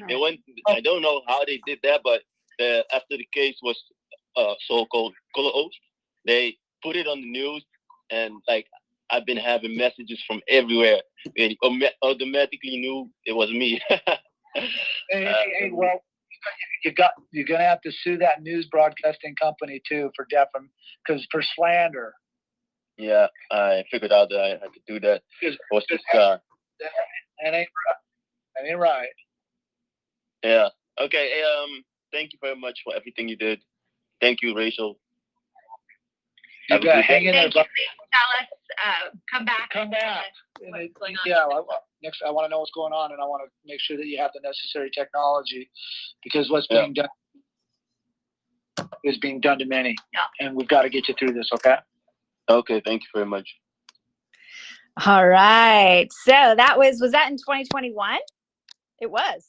[0.09, 0.41] it went.
[0.67, 2.23] I don't know how they did that, but
[2.59, 3.81] uh, after the case was
[4.35, 5.77] uh, so-called closed,
[6.25, 7.63] they put it on the news,
[8.11, 8.67] and like
[9.09, 11.01] I've been having messages from everywhere.
[11.37, 13.81] They automatically knew it was me.
[14.55, 15.99] Hey, hey, hey, well,
[16.83, 20.67] you got you're gonna have to sue that news broadcasting company too for defam
[21.05, 22.13] because for slander.
[22.97, 25.23] yeah, I figured out that I had to do that.
[25.71, 26.37] Was just uh,
[27.41, 27.95] that ain't right.
[28.55, 29.07] That ain't right.
[30.43, 30.69] yeah.
[30.99, 31.41] Okay.
[31.43, 31.83] Um.
[32.11, 33.59] Thank you very much for everything you did.
[34.21, 34.99] Thank you, Rachel.
[36.69, 37.61] You Have got hang in there, Thank you.
[37.61, 37.67] bud.
[38.13, 38.47] Tell us,
[38.85, 39.69] uh, come back.
[39.71, 40.25] Come back.
[40.61, 41.23] And What's it- going on?
[41.25, 43.49] Yeah, I, I- next I want to know what's going on, and I want to
[43.65, 45.69] make sure that you have the necessary technology,
[46.23, 46.81] because what's Yeah.
[46.81, 47.09] being done
[49.03, 49.95] is being done to many.
[50.13, 50.21] Yeah.
[50.45, 51.75] And we've got to get you through this, okay?
[52.49, 52.81] Okay.
[52.85, 53.47] Thank you very much.
[55.05, 56.07] All right.
[56.23, 58.19] So that was was that in 2021?
[59.01, 59.45] It was.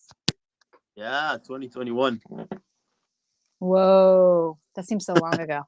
[0.97, 2.21] Yeah, 2021.
[3.59, 5.63] Whoa, that seems so long ago.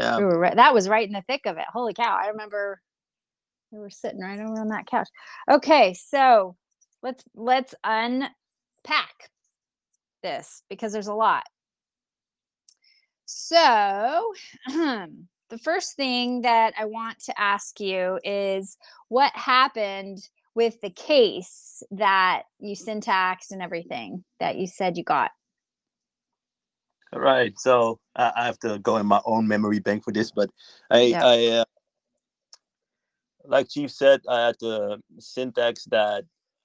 [0.00, 0.18] Yeah.
[0.18, 1.64] We were that was right in the thick of it.
[1.72, 2.18] Holy cow!
[2.22, 2.80] I remember
[3.70, 5.08] we were sitting right over on that couch.
[5.50, 6.56] Okay, so
[7.02, 9.30] let's let's unpack
[10.22, 11.44] this because there's a lot.
[13.26, 14.32] So
[14.66, 18.76] the first thing that I want to ask you is
[19.08, 20.18] what happened
[20.54, 25.30] with the case that you syntaxed and everything that you said you got.
[27.12, 27.58] All right.
[27.58, 30.50] So I I have to go in my own memory bank for this, but
[30.90, 31.24] I, Yeah.
[31.24, 31.64] I, uh,
[33.44, 36.24] like Chief said, I had to syntax that,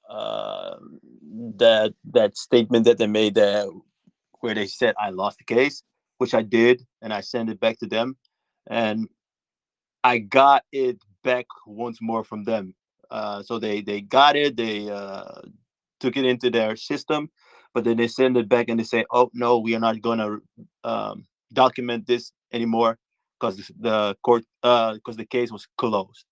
[0.10, 0.78] uh,
[1.58, 3.66] that that statement that they made there,
[4.42, 5.84] where they said I lost the case,
[6.20, 8.18] which I did, and I sent it back to them,
[8.68, 9.10] and
[10.04, 12.76] I got it back once more from them.
[13.10, 15.42] Uh, so they they got it, they uh,
[16.00, 17.32] took it into their system,
[17.76, 20.20] but then they send it back and they say, "Oh no, we are not going
[20.20, 20.42] to
[20.86, 22.98] um, document this anymore
[23.38, 26.26] because the court because the case was closed."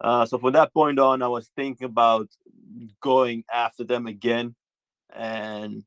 [0.00, 2.28] Uh, so from that point on, I was thinking about
[3.00, 4.56] going after them again,
[5.14, 5.84] and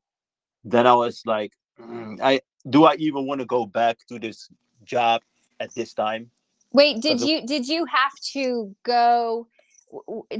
[0.64, 4.48] then I was like, "Mm, "I do I even want to go back to this
[4.84, 5.20] job
[5.58, 6.30] at this time?"
[6.72, 9.48] Wait, did you did you have to go?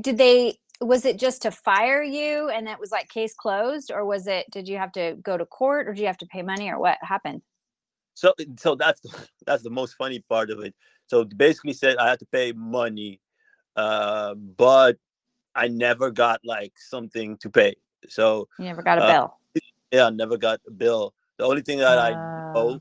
[0.00, 0.58] Did they?
[0.80, 4.46] Was it just to fire you and that was like case closed, or was it?
[4.52, 6.78] Did you have to go to court, or do you have to pay money, or
[6.78, 7.42] what happened?
[8.16, 10.74] so so that's the, that's the most funny part of it
[11.06, 13.20] so basically said i had to pay money
[13.76, 14.96] uh but
[15.54, 17.74] i never got like something to pay
[18.08, 19.38] so You never got a Uh, bill.
[19.92, 22.10] yeah i never got a bill the only thing that i
[22.54, 22.80] Oh.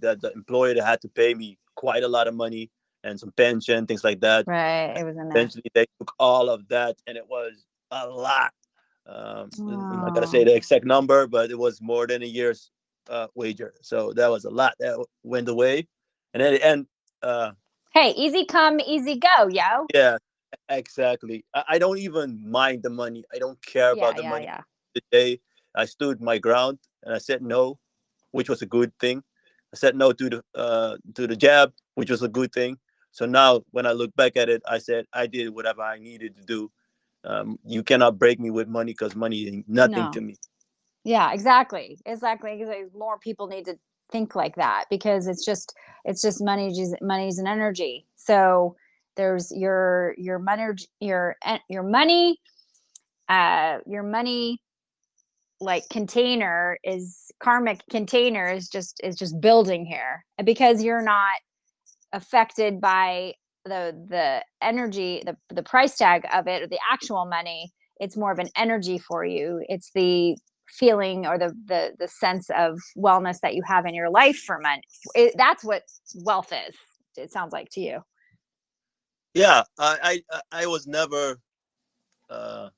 [0.00, 2.70] that the employer had to pay me quite a lot of money
[3.04, 4.46] and some pension things like that.
[4.46, 5.30] Right, it was there.
[5.30, 8.52] eventually they took all of that and it was a lot.
[9.06, 12.70] Um i'm not gonna say the exact number but it was more than a year's
[13.10, 13.74] uh wager.
[13.82, 15.88] So that was a lot that went away.
[16.34, 16.86] And at the end
[17.22, 17.52] uh
[17.92, 19.86] Hey, easy come, easy go, yo.
[19.92, 20.16] yeah
[20.68, 21.44] exactly.
[21.54, 23.24] I, I don't even mind the money.
[23.34, 24.44] I don't care Yeah, about the yeah, money.
[24.44, 24.60] yeah.
[24.94, 25.40] today
[25.74, 27.78] i stood my ground and i said no
[28.32, 29.22] which was a good thing.
[29.74, 32.78] I said no to the uh to the jab which was a good thing
[33.12, 36.34] so now when i look back at it i said i did whatever i needed
[36.34, 36.70] to do
[37.24, 40.10] um, you cannot break me with money because money is nothing No.
[40.10, 40.36] to me.
[41.04, 41.98] Yeah, exactly.
[42.06, 42.60] Exactly.
[42.96, 43.78] More people need to
[44.10, 48.06] think like that because it's just it's just money is money's an energy.
[48.16, 48.76] So
[49.16, 50.66] there's your your money
[51.00, 52.38] your en- your money
[53.28, 54.60] uh your money
[55.60, 61.36] like container is karmic container is just is just building here because you're not
[62.12, 67.72] affected by the the energy the the price tag of it or the actual money
[68.00, 70.36] it's more of an energy for you it's the
[70.68, 74.58] feeling or the the the sense of wellness that you have in your life for
[74.58, 74.82] money
[75.14, 75.82] it, that's what
[76.24, 76.74] wealth is
[77.16, 78.00] it sounds like to you
[79.34, 81.38] Yeah, I I, I- was never
[82.30, 82.68] uh,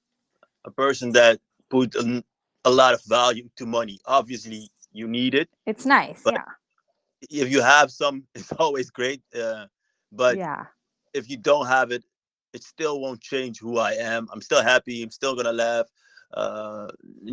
[0.64, 2.22] a person that put a,
[2.64, 3.98] a lot of value to money.
[4.06, 5.48] Obviously, you need it.
[5.66, 6.34] it's nice But
[7.30, 9.22] If you have some, it's always great.
[9.38, 9.66] Uh,
[10.12, 10.66] but yeah
[11.14, 12.04] if you don't have it,
[12.52, 14.28] it still won't change who I am.
[14.32, 15.02] I'm still happy.
[15.02, 15.87] I'm still gonna laugh,
[16.34, 16.88] uh,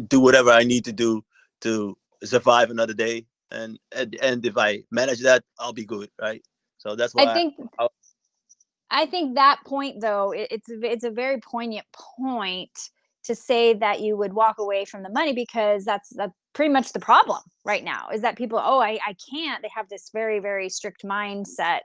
[0.08, 1.24] do whatever I need to do
[1.62, 3.26] to survive another day.
[3.52, 6.44] And at the end, if I manage that, I'll be good, right?
[6.78, 7.94] So that's why I think I'll-
[8.90, 12.72] I think that point though it, it's it's a very poignant point
[13.26, 16.94] to say that you would walk away from the money because that's that's pretty much
[16.94, 20.40] the problem right now is that people oh I I can't they have this very
[20.40, 21.82] very strict mindset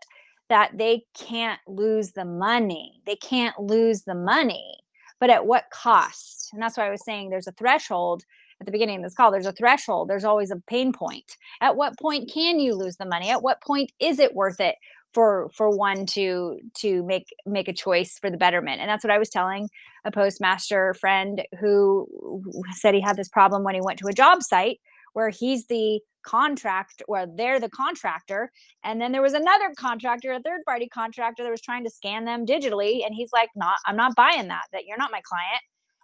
[0.48, 4.78] that they can't lose the money they can't lose the money
[5.20, 6.50] but at what cost?
[6.52, 8.24] And that's why I was saying there's a threshold
[8.60, 11.36] at the beginning of this call there's a threshold there's always a pain point.
[11.60, 13.30] At what point can you lose the money?
[13.30, 14.76] At what point is it worth it
[15.16, 19.10] for for one to to make make a choice for the betterment and that's what
[19.10, 19.66] i was telling
[20.04, 22.06] a postmaster friend who
[22.72, 24.78] said he had this problem when he went to a job site
[25.14, 28.52] where he's the contract or they're the contractor
[28.84, 32.26] and then there was another contractor a third party contractor that was trying to scan
[32.26, 35.62] them digitally and he's like not i'm not buying that that you're not my client.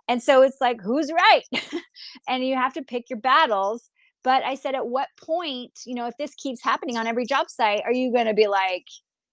[0.08, 1.44] And so it's like who's right?
[2.28, 3.90] And you have to pick your battles
[4.24, 7.48] but i said at what point you know if this keeps happening on every job
[7.48, 8.86] site are you going to be like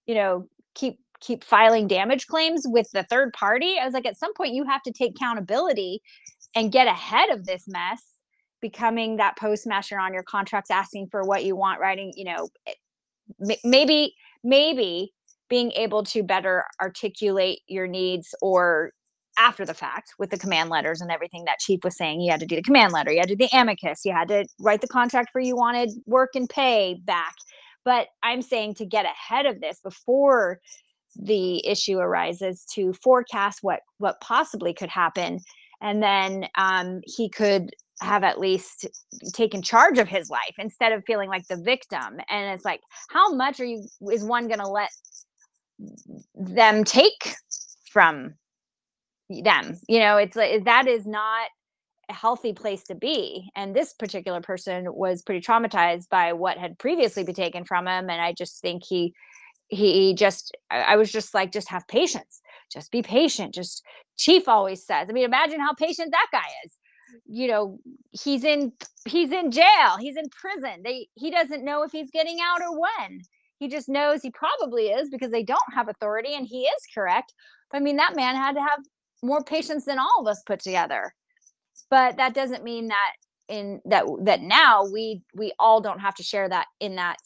[0.06, 3.76] you know keep keep filing damage claims with the third party?
[3.80, 6.00] I was like at some point you have to take accountability
[6.54, 8.02] and get ahead of this mess
[8.60, 13.54] becoming that postmaster on your contracts asking for what you want writing you know eh,
[13.64, 15.12] maybe maybe
[15.48, 18.92] being able to better articulate your needs or
[19.40, 22.40] after the fact with the command letters and everything that chief was saying you had
[22.40, 24.80] to do the command letter you had to do the amicus you had to write
[24.80, 27.34] the contract for you wanted work and pay back.
[27.84, 30.60] But i'm saying to get ahead of this before
[31.16, 35.40] the issue arises to forecast what what possibly could happen.
[35.80, 38.86] And then um, he could have at least
[39.32, 42.20] taken charge of his life instead of feeling like the victim.
[42.28, 44.90] And it's like how much are you is one going to let
[46.34, 47.34] them take
[47.90, 48.34] from
[49.44, 51.48] them you know it's like that is not
[52.08, 56.78] a healthy place to be and this particular person was pretty traumatized by what had
[56.78, 59.14] previously been taken from him and i just think he
[59.68, 62.40] he just i was just like just have patience
[62.72, 63.84] just be patient just
[64.16, 66.72] chief always says i mean imagine how patient that guy is
[67.26, 67.78] you know
[68.10, 68.72] he's in
[69.06, 72.78] he's in jail he's in prison they he doesn't know if he's getting out or
[72.78, 73.20] when
[73.58, 77.32] he just knows he probably is because they don't have authority and he is correct
[77.70, 78.80] but i mean that man had to have
[79.22, 81.14] more patience than all of us put together.
[81.90, 83.12] But that doesn't mean that
[83.48, 87.16] in that that now we we all don't have to share that in that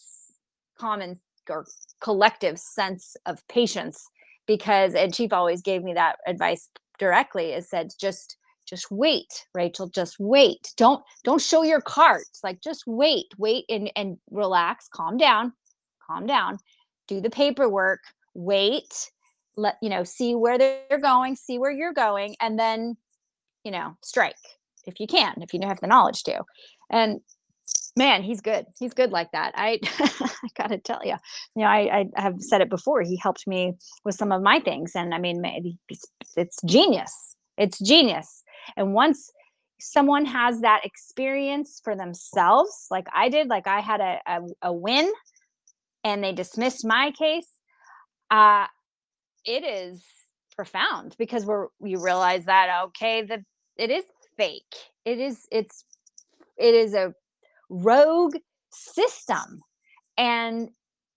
[0.78, 1.66] common or
[2.00, 4.08] collective sense of patience
[4.46, 7.52] because and chief always gave me that advice directly.
[7.52, 10.72] Is said just just wait rachel just wait.
[10.76, 12.40] Don't don't show your cards.
[12.42, 14.88] Like just wait wait and and relax.
[14.88, 15.52] Calm down
[16.06, 16.58] calm down.
[17.08, 18.00] Do the paperwork.
[18.34, 19.10] Wait
[19.56, 22.96] let you know see where they're going see where you're going and then
[23.62, 24.36] you know strike
[24.86, 26.42] if you can if you have the knowledge to.
[26.90, 27.20] And
[27.96, 28.66] man he's good.
[28.78, 29.52] He's good like that.
[29.54, 31.16] I i gotta tell you
[31.56, 34.60] you know I, I have said it before he helped me with some of my
[34.60, 35.42] things and i mean
[35.88, 36.04] it's,
[36.36, 37.36] it's genius.
[37.56, 38.42] It's genius.
[38.76, 39.30] And once
[39.80, 44.72] someone has that experience for themselves like i did like i had a, a, a
[44.72, 45.12] win
[46.04, 47.48] and they dismissed my case
[48.30, 48.66] uh
[49.44, 50.04] it is
[50.56, 53.40] profound because we're you realize that okay that
[53.76, 54.04] it is
[54.36, 54.74] fake.
[55.04, 55.84] It is it's
[56.56, 57.14] it is a
[57.68, 58.36] rogue
[58.70, 59.60] system.
[60.16, 60.70] And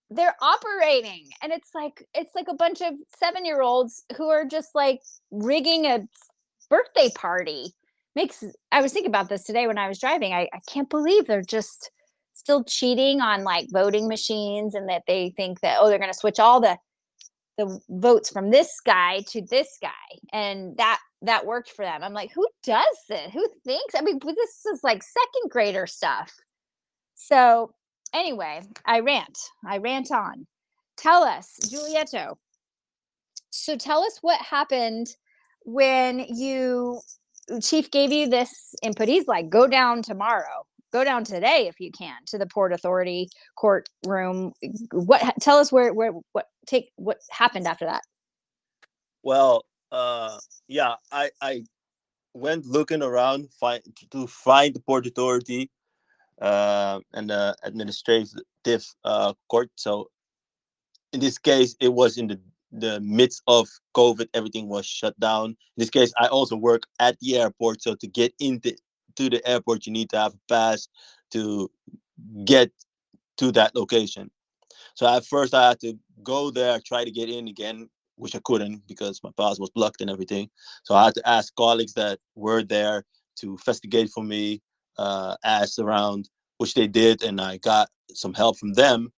[0.09, 1.27] they're operating.
[1.43, 5.01] And it's like it's like a bunch of seven year olds who are just like
[5.31, 6.07] rigging a
[6.69, 7.73] birthday party.
[8.15, 10.33] Makes i was thinking about this today when i was driving.
[10.33, 11.91] I, I can't believe they're just
[12.33, 16.17] still cheating on like voting machines and that they think that oh they're going to
[16.17, 16.77] switch all the
[17.57, 19.89] the votes from this guy to this guy
[20.31, 22.03] and that that worked for them.
[22.03, 23.31] I'm like, who does this?
[23.33, 23.95] Who thinks?
[23.95, 26.31] I mean, this is like second grader stuff.
[27.15, 27.71] So
[28.13, 29.37] anyway, I rant.
[29.65, 30.45] I rant on.
[30.95, 32.35] Tell us, Giulietto.
[33.49, 35.07] So tell us what happened
[35.63, 37.01] when you
[37.61, 39.07] chief gave you this input.
[39.07, 40.65] He's like, go down tomorrow.
[40.97, 44.51] Go down today if you can to the port authority courtroom.
[44.91, 48.01] What tell us where where what take what happened after that?
[49.21, 51.65] Well, uh, yeah, I I
[52.33, 55.69] went looking around find to find the port authority
[56.41, 59.69] uh, and the administrative uh, court.
[59.75, 60.09] So
[61.13, 62.39] in this case, it was in the
[62.71, 65.51] the midst of COVID, everything was shut down.
[65.51, 67.83] In this case, I also work at the airport.
[67.83, 68.75] So to get into
[69.17, 70.87] to the airport, you need to have a pass
[71.31, 71.69] to
[72.45, 72.71] get
[73.37, 74.31] to that location.
[74.95, 75.93] So at first, I had to
[76.23, 80.01] go there, try to get in again, which I couldn't because my pass was blocked
[80.01, 80.49] and everything.
[80.83, 83.05] So I had to ask colleagues that were there
[83.37, 84.61] to investigate for me,
[84.97, 89.11] uh, ask around, which they did, and I got some help from them.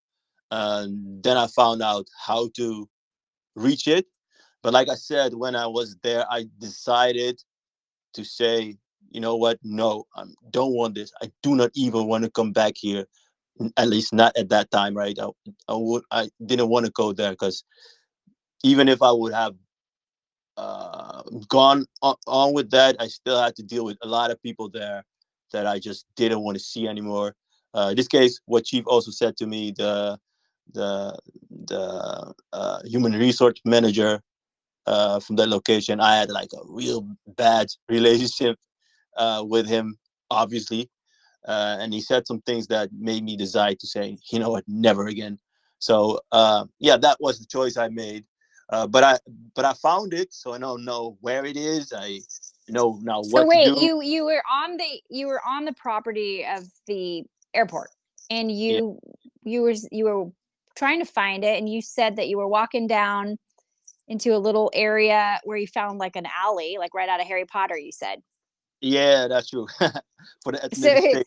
[0.52, 2.90] And then I found out how to
[3.56, 4.06] reach it.
[4.62, 7.42] But like I said, when I was there, I decided
[8.14, 8.78] to say,
[9.12, 9.60] you know what?
[9.64, 11.12] No, I don't want this.
[11.22, 13.06] I do not even want to come back here.
[13.76, 15.18] At least not at that time, right?
[15.20, 15.28] I,
[15.68, 16.04] I would.
[16.12, 17.64] I didn't want to go there because
[18.64, 19.56] even if I would have
[20.56, 24.42] uh, gone on, on with that, I still had to deal with a lot of
[24.42, 25.04] people there
[25.52, 27.36] that I just didn't want to see anymore.
[27.74, 30.18] Uh, in this case, what Chief also said to me, the
[30.74, 31.18] the
[31.66, 34.22] the uh, human resource manager
[34.86, 36.00] uh, from that location.
[36.00, 38.58] I had like a real bad relationship
[39.18, 39.98] uh, with him,
[40.30, 40.90] obviously,
[41.48, 44.64] uh, and he said some things that made me decide to say, you know what,
[44.68, 45.40] never again.
[45.80, 48.26] So uh, yeah, that was the choice I made.
[48.70, 49.18] Uh, but I
[49.56, 51.92] but I found it, so I don't know where it is.
[51.96, 52.20] I
[52.68, 53.32] know now what.
[53.32, 53.82] So wait, to do.
[53.82, 57.90] you you were on the you were on the property of the airport,
[58.30, 59.00] and you
[59.44, 60.26] you were you were
[60.76, 63.38] trying to find it, and you said that you were walking down
[64.08, 67.46] into a little area where you found like an alley, like right out of Harry
[67.46, 67.78] Potter.
[67.78, 68.20] You said.
[68.82, 69.68] Yeah, that's true.
[70.44, 71.24] For the So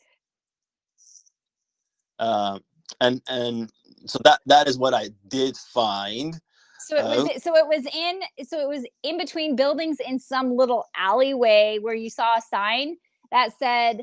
[2.18, 2.60] um,
[3.00, 3.70] and and
[4.06, 6.40] so that that is what I did find.
[6.80, 7.38] So it was Oh.
[7.38, 11.94] so it was in so it was in between buildings in some little alleyway where
[11.94, 12.96] you saw a sign
[13.30, 14.02] that said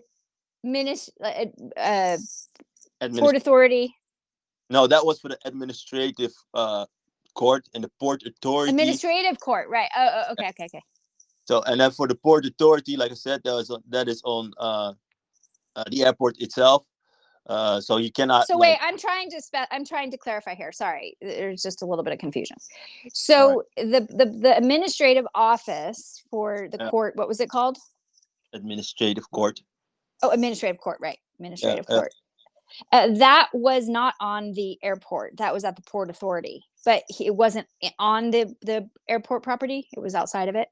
[0.65, 1.45] Minis uh,
[1.79, 2.17] uh,
[3.19, 3.95] Port Authority
[4.69, 6.85] no, that was for the administrative uh,
[7.33, 8.71] court and the port authority.
[8.71, 9.89] Administrative Court, right?
[9.97, 10.83] Oh, oh, okay, okay, okay.
[11.49, 14.21] So and then for the port authority, like I said, that was on- that is
[14.23, 14.93] on uh,
[15.75, 16.83] uh, the airport itself.
[17.47, 18.45] Uh, so you cannot.
[18.45, 20.71] So like, wait, I'm trying to spe- I'm trying to clarify here.
[20.71, 22.57] Sorry, there's just a little bit of confusion.
[23.13, 26.91] So the, the the administrative office for the Yeah.
[26.91, 27.77] court, what was it called?
[28.53, 29.59] administrative court.
[30.21, 31.17] Oh, administrative court, right?
[31.39, 31.95] Administrative yeah.
[31.95, 32.13] court.
[32.91, 35.37] Uh, that was not on the airport.
[35.37, 37.65] That was at the port authority, but he, it wasn't
[37.97, 39.87] on the the airport property.
[39.97, 40.67] It was outside of it.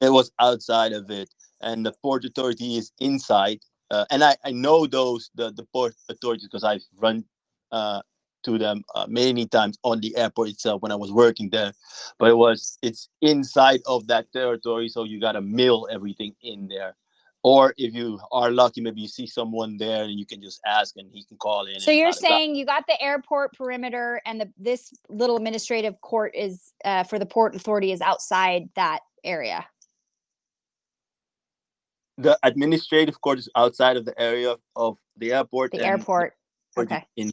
[0.00, 1.28] It was outside of it,
[1.60, 3.60] and the port authority is inside.
[3.90, 7.24] Uh, and I, I know those the, the port authorities because I've run
[7.72, 8.02] uh,
[8.44, 11.72] to them uh, many times on the airport itself when I was working there.
[12.18, 16.96] But it was it's inside of that territory, so you gotta mail everything in there.
[17.42, 20.94] Or if you are lucky, maybe you see someone there and you can just ask
[20.98, 21.80] and he can call in.
[21.80, 26.72] So you're saying you got the airport perimeter, and the this little administrative court is
[26.84, 29.66] uh, for the port authority is outside that area.
[32.20, 35.72] The administrative court is outside of the area of the airport.
[35.72, 36.34] The and airport.
[36.74, 37.06] port is Okay.
[37.16, 37.32] in-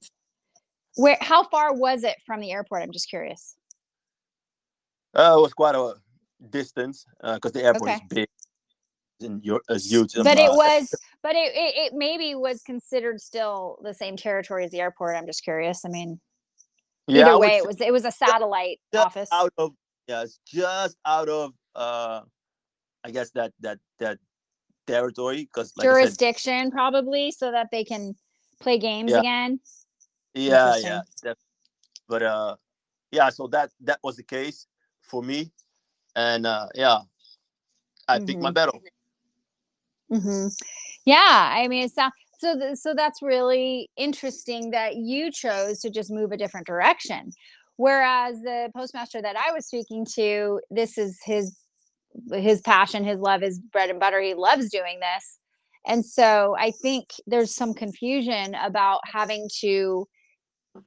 [0.96, 1.18] Where?
[1.22, 2.84] How far was it from the airport?
[2.84, 3.56] I'm just curious.
[5.14, 5.96] Uh, it was quite a
[6.50, 8.28] distance because the airport is big
[9.22, 10.14] and hu- as huge.
[10.14, 14.66] But it uh, was, but it, it it maybe was considered still the same territory
[14.66, 15.16] as the airport.
[15.16, 15.86] I'm just curious.
[15.86, 16.20] I mean,
[17.08, 19.30] yeah, either would way, it was it was a satellite office.
[19.32, 19.72] out of
[20.08, 22.22] yeah, it's just out of uh,
[23.04, 24.20] I guess that that that
[24.88, 28.16] territory because like I said, jurisdiction probably so that they can
[28.62, 29.20] play games Yeah.
[29.20, 29.60] again
[30.36, 31.38] yeah, yeah, def-
[32.10, 32.56] but uh,
[33.12, 34.68] yeah, so that that was the case
[35.02, 35.52] for me,
[36.16, 37.00] and uh, yeah,
[38.08, 38.44] I picked Mm-hmm.
[38.44, 38.82] my battle.
[40.12, 40.48] hmm
[41.06, 45.90] yeah i mean it's not so th- so that's really interesting that you chose to
[45.90, 47.32] just move a different direction
[47.78, 51.58] whereas the postmaster that i was speaking to this is his
[52.32, 54.22] his passion his love his bread and butter.
[54.22, 55.40] He loves doing this.
[55.86, 60.08] And so i think there's some confusion about having to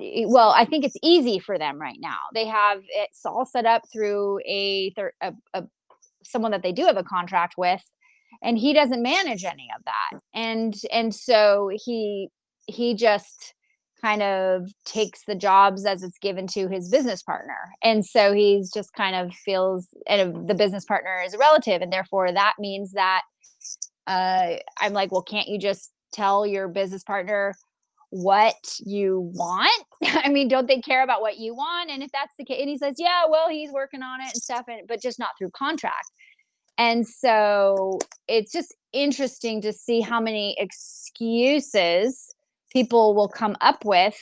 [0.00, 2.18] e- well i think it's easy for them right now.
[2.34, 5.64] They have it's all set up through a a, a
[6.22, 7.82] someone that they do have a contract with
[8.42, 10.20] and he doesn't manage any of that.
[10.34, 12.28] And and so he
[12.66, 13.54] he just
[14.00, 17.58] kind of takes the jobs as it's given to his business partner.
[17.82, 21.92] And so he's just kind of feels and the business partner is a relative and
[21.92, 23.22] therefore that means that
[24.06, 27.54] uh, i'm like well can't you just tell your business partner
[28.12, 29.84] what you want?
[30.04, 31.90] I mean don't they care about what you want?
[31.90, 34.42] And if that's the case and he says yeah well he's working on it and
[34.42, 36.10] stuff and but just not through contract.
[36.78, 42.34] And so it's just interesting to see how many excuses
[42.70, 44.16] people will come up with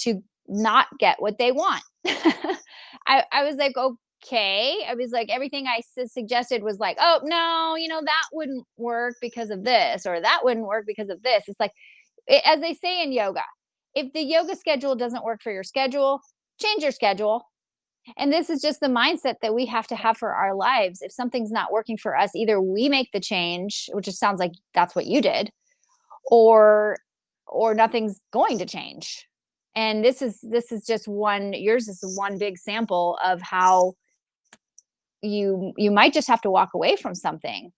[0.00, 1.82] to not get what they want.
[2.06, 4.84] I, I was like, okay.
[4.88, 8.64] I was like, everything I su- suggested was like, oh, no, you know, that wouldn't
[8.76, 11.44] work because of this, or that wouldn't work because of this.
[11.46, 11.72] It's like,
[12.26, 13.44] it, as they say in yoga,
[13.94, 16.20] if the yoga schedule doesn't work for your schedule,
[16.60, 17.44] change your schedule.
[18.16, 21.02] And this is just the mindset that we have to have for our lives.
[21.02, 24.94] If something's not working for us, either we make the change, which sounds like that's
[24.94, 25.50] what you did,
[26.30, 26.96] or
[27.48, 29.26] or nothing's going to change.
[29.74, 33.94] And this is this is just one yours is one big sample of how
[35.22, 37.70] you you might just have to walk away from something.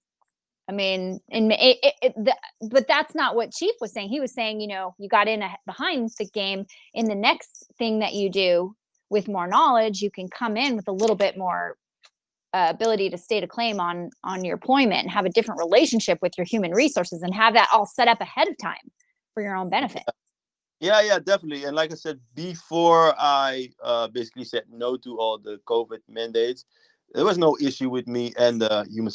[0.68, 2.36] I mean and it, it, it the,
[2.70, 4.08] but that's not what chief was saying.
[4.08, 6.64] He was saying you know you got in a, behind the game.
[6.94, 8.74] In the next thing that you do
[9.10, 11.76] with more knowledge you can come in with a little bit more
[12.52, 16.18] uh, ability to state a claim on on your appointment and have a different relationship
[16.22, 18.90] with your human resources and have that all set up ahead of time
[19.34, 20.02] for your own benefit.
[20.80, 21.64] Yeah, yeah, definitely.
[21.64, 26.64] And like I said, before I uh, basically said no to all the COVID mandates,
[27.12, 29.12] there was no issue with me and the human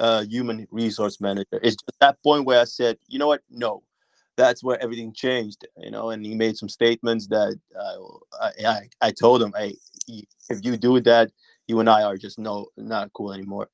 [0.00, 1.60] uh, human resource manager.
[1.62, 3.82] It's just that point where I said, you know what, no.
[4.36, 6.10] That's where everything changed, you know.
[6.10, 9.76] And he made some statements that uh, I, I told him, hey,
[10.08, 11.30] if you do that,
[11.68, 13.68] you and I are just no not cool anymore.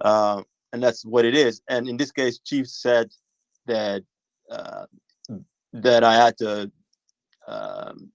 [0.00, 1.62] Uh, and that's what it is.
[1.68, 3.10] And in this case, Chief said
[3.66, 4.02] that
[4.50, 4.86] uh,
[5.72, 6.70] that I had to
[7.46, 8.10] um,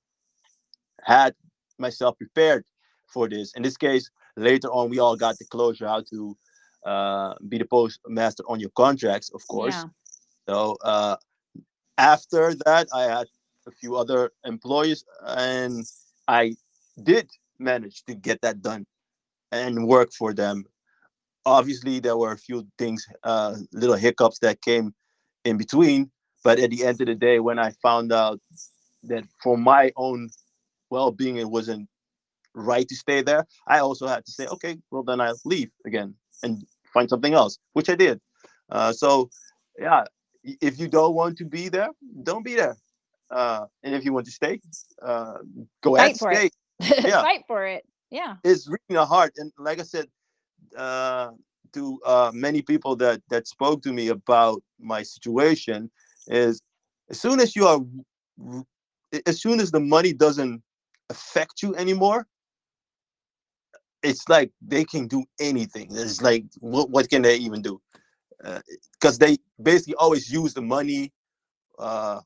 [1.04, 1.36] had
[1.78, 2.66] myself prepared
[3.08, 3.54] for this.
[3.54, 6.38] In this case, later on, we all got the closure how to
[6.86, 9.76] uh, be the postmaster on your contracts, of course.
[9.76, 9.86] Yeah.
[10.48, 11.16] So uh,
[11.98, 13.28] after that, I had
[13.68, 15.86] a few other employees, and
[16.28, 16.56] I
[17.04, 17.30] did
[17.60, 18.86] manage to get that done
[19.52, 20.66] and work for them.
[21.46, 24.94] Obviously, there were a few things, uh, little hiccups that came
[25.46, 26.12] in between,
[26.46, 28.40] but at the end of the day, when I found out
[29.06, 30.30] that for my own
[30.92, 31.90] well-being, it wasn't
[32.54, 36.14] right to stay there, I also had to say, okay, well then I'll leave again
[36.44, 38.22] and find something else, which I did.
[38.70, 39.32] Uh, so
[39.80, 40.04] yeah,
[40.44, 41.90] if you don't want to be there,
[42.22, 42.78] don't be there.
[43.32, 44.60] Uh, and if you want to stay,
[45.02, 45.40] uh,
[45.82, 46.46] go Fight ahead, stay.
[46.46, 47.06] It.
[47.10, 47.22] Yeah.
[47.24, 47.84] Fight for it.
[48.12, 48.36] Yeah.
[48.44, 49.32] It's really hard.
[49.38, 50.08] And like I said,
[50.78, 51.32] uh,
[51.74, 55.92] to uh, many people that that spoke to me about my situation,
[56.28, 56.62] is
[57.10, 57.80] as soon as you are
[59.26, 60.62] as soon as the money doesn't
[61.10, 62.28] affect you anymore
[64.06, 65.88] it's like they can do anything.
[65.92, 67.82] It's like what, what can they even do?
[68.40, 71.12] Because uh, they basically always use the money
[71.80, 72.22] uh,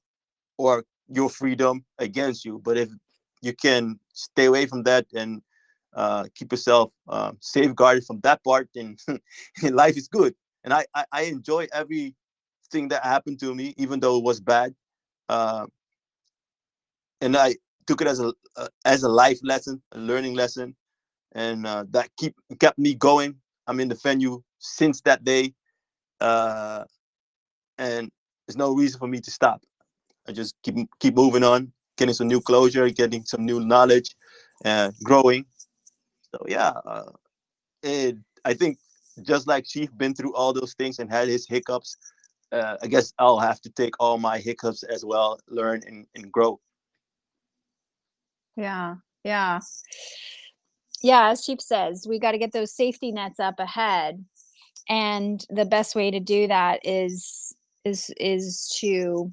[0.58, 2.62] or your freedom against you.
[2.64, 2.90] But if
[3.42, 5.42] you can stay away from that and
[5.94, 8.98] uh, keep yourself uh, safeguarded from that part then
[9.72, 10.36] life is good.
[10.64, 12.16] And I, I, I enjoy every
[12.72, 14.74] thing that happened to me, even though it was bad.
[15.28, 15.66] Uh,
[17.22, 17.56] and I
[17.88, 20.76] took it as a uh, as a life lesson, a learning lesson,
[21.34, 23.36] and uh, that keep kept me going.
[23.68, 25.54] I'm in the venue since that day,
[26.22, 26.86] uh,
[27.78, 28.12] and
[28.48, 29.62] there's no reason for me to stop.
[30.28, 34.16] I just keep keep moving on, getting some new closure, getting some new knowledge,
[34.64, 35.46] and growing.
[36.34, 37.12] So yeah, uh,
[37.84, 38.78] it, I think
[39.24, 41.98] just like Chief been through all those things and had his hiccups,
[42.52, 46.32] uh, I guess I'll have to take all my hiccups as well, learn and, and
[46.32, 46.60] grow.
[48.56, 49.60] Yeah, yeah.
[51.02, 54.26] Yeah, as Chief says, we got to get those safety nets up ahead.
[54.90, 59.32] And the best way to do that is is is to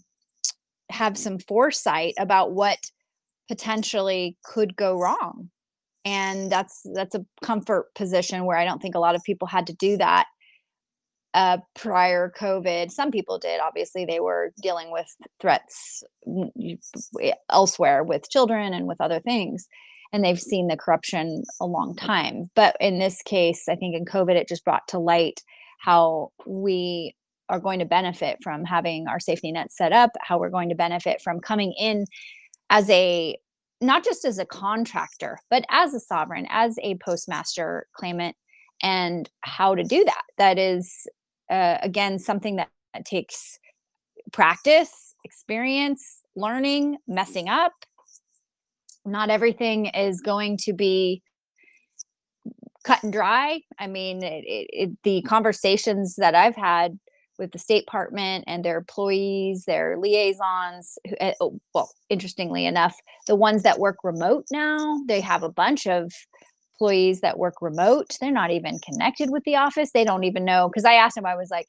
[0.91, 2.79] have some foresight about what
[3.49, 5.51] potentially could go wrong.
[6.05, 9.67] And that's that's a comfort position where I don't think a lot of people had
[9.69, 10.27] to do that
[11.37, 12.91] uh, prior COVID.
[12.91, 13.61] Some people did.
[13.61, 15.07] Obviously, they were dealing with
[15.39, 16.03] threats
[17.51, 19.69] elsewhere with children and with other things.
[20.15, 22.51] And they've seen the corruption a long time.
[22.57, 25.43] But in this case, I think in COVID, it just brought to light
[25.79, 27.15] how we
[27.51, 30.75] are going to benefit from having our safety net set up, how we're going to
[30.75, 32.07] benefit from coming in
[32.71, 33.37] as a
[33.83, 38.35] not just as a contractor, but as a sovereign, as a postmaster claimant
[38.83, 40.23] and how to do that.
[40.39, 41.07] That is,
[41.51, 42.69] uh, again, something that
[43.05, 43.59] takes
[44.33, 47.73] practice, experience, learning, messing up.
[49.05, 51.23] Not everything is going to be
[52.85, 53.61] cut and dry.
[53.79, 56.99] I mean, it, it, the conversations that I've had
[57.39, 60.99] with the State Department and their employees, their liaisons.
[61.21, 65.87] eh, oh, Well, interestingly enough, the ones that work remote now, they have a bunch
[65.87, 66.13] of
[66.79, 68.17] employees that work remote.
[68.21, 69.91] They're not even connected with the office.
[69.93, 70.69] They don't even know.
[70.69, 71.67] Because I asked him, I was like,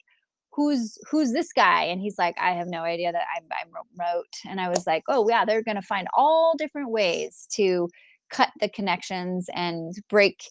[0.52, 4.34] "Who's who's this guy?" And he's like, "I have no idea that I'm, I'm remote."
[4.48, 7.88] And I was like, "Oh yeah, they're going to find all different ways to
[8.30, 10.42] cut the connections and break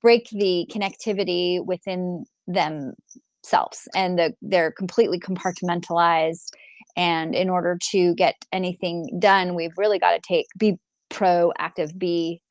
[0.00, 6.50] break the connectivity within themselves and the, they're completely compartmentalized
[6.96, 10.76] and in order to get anything done we've really got to take be
[11.10, 12.41] proactive be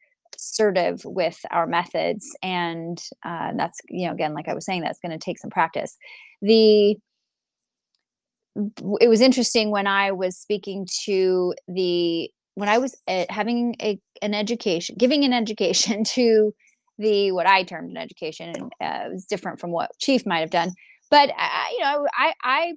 [0.42, 5.00] assertive with our methods and uh, that's you know again like i was saying that's
[5.00, 5.98] going to take some practice
[6.42, 6.96] the
[9.00, 14.00] it was interesting when i was speaking to the when i was uh, having a,
[14.22, 16.52] an education giving an education to
[17.02, 20.40] the what I termed an education, and uh, it was different from what Chief might
[20.40, 20.72] have done.
[21.10, 22.74] But you know, I I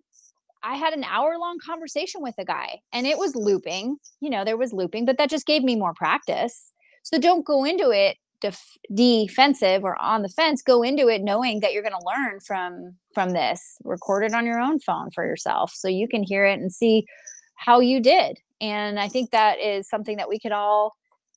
[0.62, 3.98] I had an hour long conversation with a guy, and it was looping.
[4.20, 6.72] You know, there was looping, but that just gave me more practice.
[7.04, 10.62] So don't go into it def- defensive or on the fence.
[10.62, 13.78] Go into it knowing that you're going to learn from from this.
[13.84, 17.04] Record it on your own phone for yourself, so you can hear it and see
[17.54, 18.38] how you did.
[18.60, 20.96] And I think that is something that we could all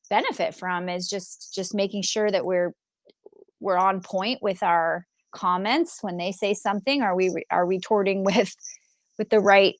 [0.09, 2.73] benefit from is just just making sure that we're
[3.59, 8.23] we're on point with our comments when they say something are we re- are retorting
[8.23, 8.55] with
[9.17, 9.75] with the right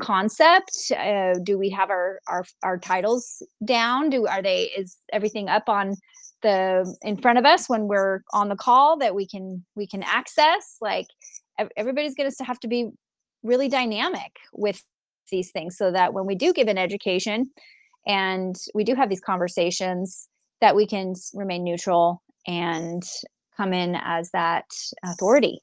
[0.00, 4.10] concept uh, do we have our, our our titles down?
[4.10, 5.94] Do are they is everything up on
[6.42, 10.02] the in front of us when we're on the call that we can we can
[10.02, 10.76] access?
[10.80, 11.06] Like
[11.76, 12.90] everybody's going to have to be
[13.42, 14.82] really dynamic with
[15.30, 17.50] these things so that when we do give an education
[18.06, 20.28] and we do have these conversations
[20.60, 23.02] that we can remain neutral and
[23.56, 24.64] come in as that
[25.04, 25.60] authority.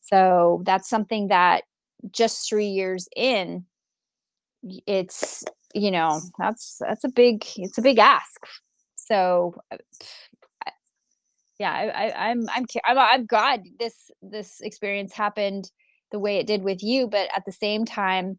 [0.00, 1.64] So that's something that
[2.10, 3.64] just three years in
[4.86, 5.44] it's
[5.74, 8.40] you know that's that's a big it's a big ask.
[8.96, 9.76] So uh,
[11.58, 15.70] yeah I, I i'm i'm I'm, I'm glad this this experience happened
[16.10, 18.38] the way it did with you but at the same time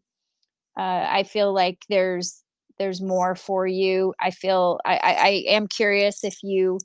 [0.78, 2.42] uh, i feel like there's
[2.78, 4.14] there's more for you.
[4.20, 6.78] I feel I, I i am curious if you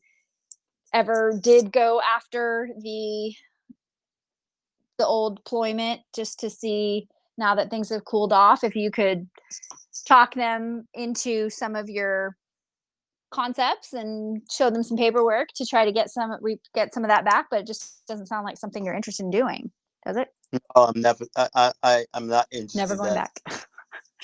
[0.93, 3.33] ever did go after the
[4.97, 9.27] the old deployment just to see now that things have cooled off if you could
[10.07, 12.35] talk them into some of your
[13.31, 17.09] concepts and show them some paperwork to try to get some we get some of
[17.09, 19.71] that back but it just doesn't sound like something you're interested in doing
[20.05, 20.27] does it
[20.75, 21.25] Oh, I'm never.
[21.37, 21.71] I.
[21.81, 22.05] I.
[22.13, 22.77] I'm not interested.
[22.79, 23.31] never going that.
[23.45, 23.67] back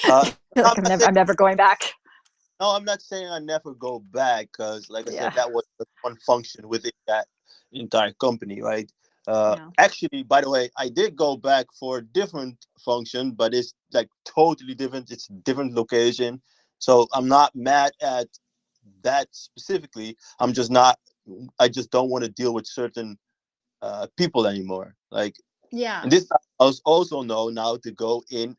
[0.09, 0.25] Uh,
[0.57, 1.93] like I'm never, I'm never going back
[2.59, 5.23] No, I'm not saying I never go back because, like I Yeah.
[5.25, 7.27] said, that was the one function within that
[7.71, 8.91] entire company, right?
[9.27, 9.69] Uh, Yeah.
[9.77, 14.09] Actually, by the way, I did go back for a different function, but it's like
[14.25, 15.11] totally different.
[15.11, 16.41] It's a different location,
[16.79, 18.27] so I'm not mad at
[19.03, 20.17] that specifically.
[20.39, 20.97] I'm just not.
[21.59, 23.17] I just don't want to deal with certain
[23.81, 24.95] uh, people anymore.
[25.11, 25.35] Like
[25.71, 28.55] yeah and this I was also know now to go in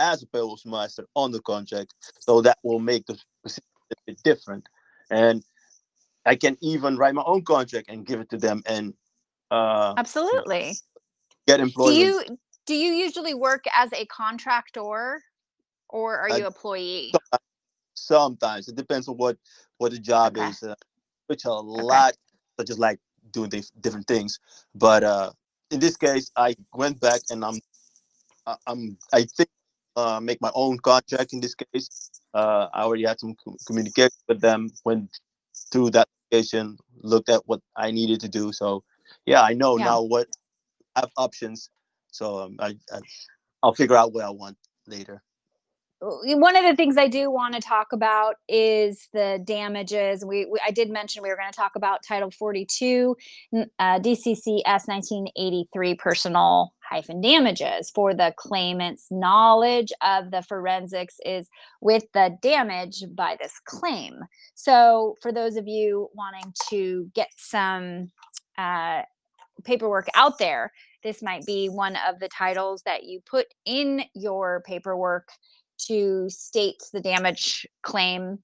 [0.00, 3.16] as a payables master on the contract, so that will make the
[4.06, 4.68] bit different.
[5.10, 5.44] And
[6.26, 8.94] I can even write my own contract and give it to them and
[9.52, 10.76] uh, absolutely
[11.48, 12.24] get do you
[12.66, 15.22] do you usually work as a contractor
[15.90, 17.12] or are I you employee
[17.94, 19.38] Sometimes it depends on what
[19.78, 20.48] what the job Okay.
[20.50, 20.74] is, uh,
[21.28, 22.14] which a lot,
[22.58, 23.00] but just like
[23.32, 24.40] doing dif- different things.
[24.74, 25.32] But uh,
[25.70, 27.60] in this case, I went back and I'm
[28.46, 29.50] I- I'm I think
[29.96, 32.10] uh, make my own contract in this case.
[32.34, 35.10] Uh, I already had some com- communication with them, went
[35.72, 38.52] through that application, looked at what I needed to do.
[38.52, 38.84] So
[39.26, 39.84] yeah, I know Yeah.
[39.84, 40.28] now what
[40.96, 41.70] I have options.
[42.12, 43.00] So um, I, I
[43.62, 44.56] I'll figure out what I want
[44.86, 45.22] later.
[46.00, 50.24] one of the things I do want to talk about is the damages.
[50.24, 53.16] We, we I did mention we were going to talk about Title 42,
[53.54, 61.48] n- uh, DCCS 1983 personal hyphen damages for the claimant's knowledge of the forensics is
[61.82, 64.20] with the damage by this claim.
[64.54, 68.12] So for those of you wanting to get some
[68.58, 69.02] uh,
[69.64, 70.72] paperwork out there,
[71.02, 75.28] this might be one of the titles that you put in your paperwork
[75.78, 78.38] to state the damage claim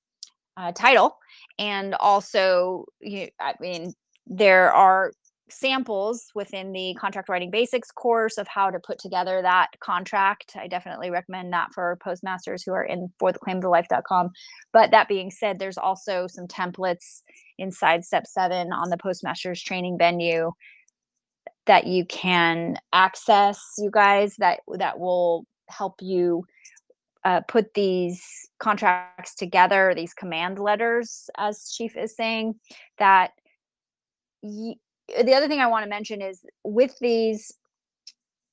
[0.57, 1.17] uh, title.
[1.59, 3.95] And also you i mean
[4.27, 5.13] there are
[5.51, 10.53] samples within the contract writing basics course of how to put together that contract.
[10.57, 14.31] I definitely recommend that for postmasters who are in for the claimofthelife.com.
[14.73, 17.23] But that being said, there's also some templates
[17.59, 20.53] inside step seven on the postmasters training venue
[21.67, 26.45] that you can access you guys that that will help you
[27.25, 32.55] uh, put these contracts together these command letters as chief is saying
[32.99, 33.33] that
[34.43, 34.77] y-
[35.25, 37.53] the other thing i want to mention is with these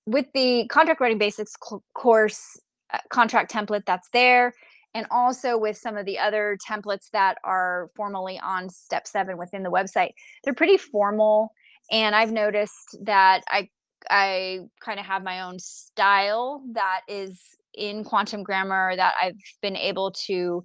[0.05, 2.59] with the contract writing basics c- course
[2.93, 4.53] uh, contract template that's there
[4.93, 9.63] and also with some of the other templates that are formally on step seven within
[9.63, 10.11] the website
[10.43, 11.51] they're pretty formal.
[11.91, 13.69] And i've noticed that i
[14.09, 17.41] i kind of have my own style that is
[17.73, 20.63] in quantum grammar that i've been able to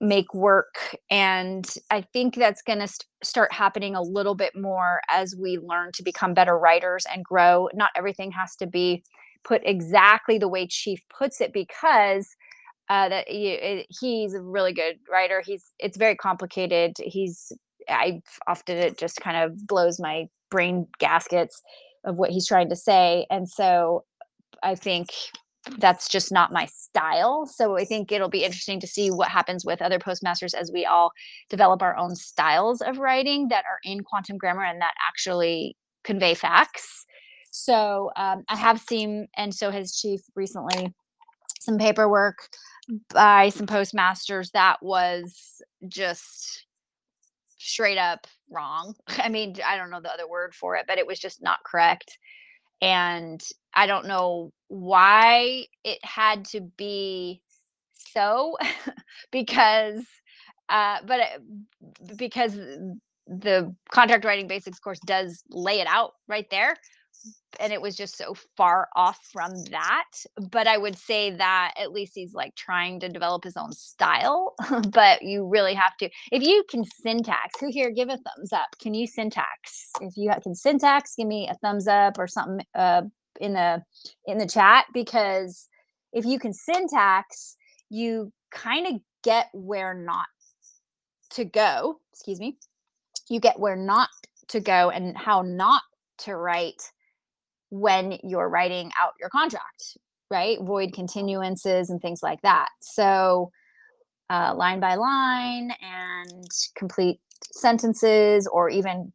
[0.00, 5.00] make work and i think that's going to st- start happening a little bit more
[5.10, 7.68] as we learn to become better writers and grow.
[7.74, 9.02] Not everything has to be
[9.44, 12.28] put exactly the way chief puts it because
[12.90, 15.42] uh, that he, it- he's a really good writer.
[15.44, 16.94] He's it's very complicated.
[17.02, 17.52] He's
[17.88, 21.60] i often it just kind of blows my brain gaskets
[22.04, 24.04] of what he's trying to say and so
[24.62, 25.10] i think
[25.78, 27.46] that's just not my style.
[27.46, 30.84] So I think it'll be interesting to see what happens with other postmasters as we
[30.84, 31.12] all
[31.48, 36.34] develop our own styles of writing that are in quantum grammar and that actually convey
[36.34, 37.06] facts.
[37.50, 40.92] So um, I have seen, and so has Chief recently,
[41.60, 42.48] some paperwork
[43.12, 46.66] by some postmasters that was just
[47.58, 48.94] straight up wrong.
[49.08, 51.64] I mean, I don't know the other word for it, but it was just not
[51.64, 52.18] correct
[52.84, 53.42] and
[53.72, 57.40] I don't know why it had to be
[57.92, 58.56] so
[59.30, 60.04] because
[60.68, 62.54] uh but it, because
[63.26, 66.76] the contract writing basics course does lay it out right there
[67.60, 70.10] and it was just so far off from that
[70.50, 74.54] but i would say that at least he's like trying to develop his own style
[74.90, 78.76] but you really have to if you can syntax who here give a thumbs up?
[78.80, 79.90] Can you syntax?
[80.00, 83.02] If you can syntax give me a thumbs up or something uh
[83.40, 83.82] in the
[84.26, 85.68] in the chat because
[86.12, 87.56] if you can syntax
[87.90, 90.26] you kind of get where not
[91.30, 92.56] to go excuse me
[93.28, 94.08] you get where not
[94.48, 95.82] to go and how not
[96.18, 96.90] to write
[97.70, 99.96] when you're writing out your contract,
[100.30, 100.58] right?
[100.60, 102.68] Void continuances and things like that.
[102.80, 103.50] So,
[104.30, 107.20] uh, line by line and complete
[107.52, 109.12] sentences, or even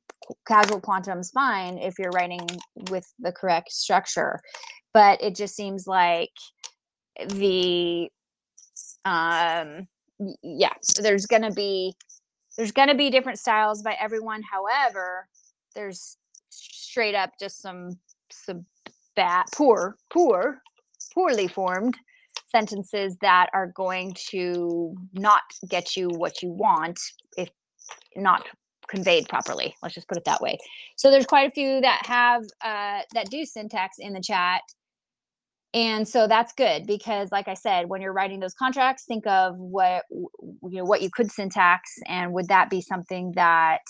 [0.48, 2.48] casual quantum's fine if you're writing
[2.90, 4.40] with the correct structure.
[4.94, 6.32] But it just seems like
[7.28, 8.10] the
[9.06, 9.88] um
[10.44, 11.94] yeah so there's gonna be
[12.58, 15.28] there's gonna be different styles by everyone however
[15.76, 16.18] there's
[16.50, 17.98] straight up just some
[18.32, 18.66] some
[19.16, 20.62] bad poor poor
[21.14, 21.98] poorly formed
[22.48, 27.00] sentences that are going to not get you what you want
[27.38, 27.50] if
[28.16, 28.46] not
[28.90, 30.58] conveyed properly let's just put it that way.
[30.96, 34.62] So there's quite a few that have uh, that do syntax in the chat.
[35.74, 39.56] And so that's good because like i said when you're writing those contracts think of
[39.60, 43.82] what you know what you could syntax and would that be something that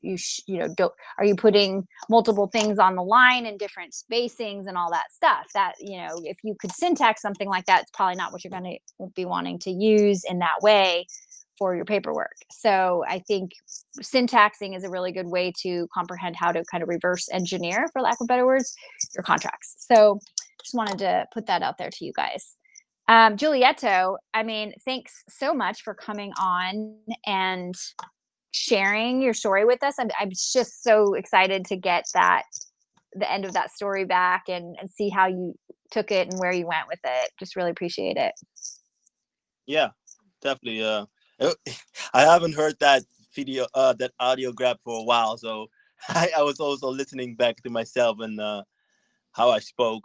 [0.00, 3.94] you sh- you know don't are you putting multiple things on the line and different
[3.94, 5.46] spacings and all that stuff?
[5.54, 8.50] That you know if you could syntax something like that it's probably not what you're
[8.50, 11.06] going to be wanting to use in that way
[11.58, 13.52] for your paperwork so i think
[14.00, 18.00] syntaxing is a really good way to comprehend how to kind of reverse engineer for
[18.00, 18.74] lack of better words
[19.14, 20.18] your contracts so
[20.62, 22.54] just wanted to put that out there to you guys
[23.10, 26.94] um, Giulietto, I mean, thanks so much for coming on
[27.24, 27.74] and
[28.50, 29.94] sharing your story with us.
[29.98, 32.42] I'm, I'm just so excited to get that
[33.14, 35.54] the end of that story back and, and see how you
[35.90, 37.30] took it and where you went with it.
[37.38, 38.32] Just really appreciate it.
[39.66, 39.88] Yeah,
[40.42, 40.84] definitely.
[40.84, 41.06] Uh,
[42.14, 45.68] I haven't heard that video, uh, that audio grab for a while, so
[46.08, 48.62] I, I was also listening back to myself and uh,
[49.32, 50.04] how I spoke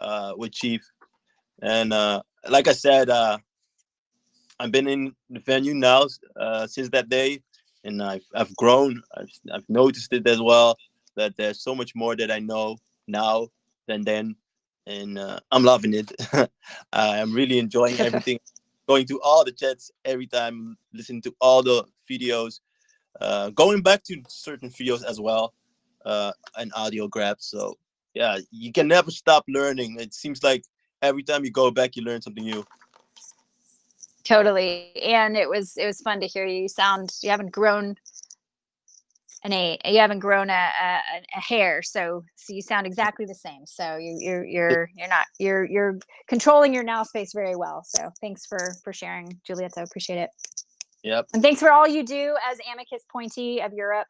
[0.00, 0.82] uh, with Chief.
[1.60, 3.38] And uh, like I said, uh,
[4.58, 6.06] I've been in the venue now
[6.36, 7.42] uh, since that day,
[7.84, 9.02] and I've I've grown.
[9.16, 10.76] I've I've noticed it as well
[11.16, 13.48] that there's so much more that I know now
[13.86, 14.36] than then,
[14.86, 16.12] and uh, I'm loving it.
[16.92, 18.38] I'm really enjoying everything.
[18.88, 22.60] Going to all the chats every time, listening to all the videos,
[23.20, 25.54] uh, going back to certain videos as well,
[26.04, 27.46] uh, and audio grabs.
[27.46, 27.76] So
[28.14, 29.98] yeah, you can never stop learning.
[30.00, 30.64] It seems like
[31.00, 32.64] every time you go back, you learn something new.
[34.24, 34.92] Totally.
[35.02, 37.96] And it was it was fun to hear you sound you haven't grown
[39.44, 39.80] an eight.
[39.84, 40.98] You haven't grown a, a,
[41.36, 43.66] a hair, so so you sound exactly the same.
[43.66, 47.82] So you, you're you're you're not you're you're controlling your now space very well.
[47.84, 49.82] So thanks for for sharing, Giulietta.
[49.82, 50.30] Appreciate it.
[51.02, 51.26] Yep.
[51.34, 54.06] And thanks for all you do as Amicus Pointy of Europe.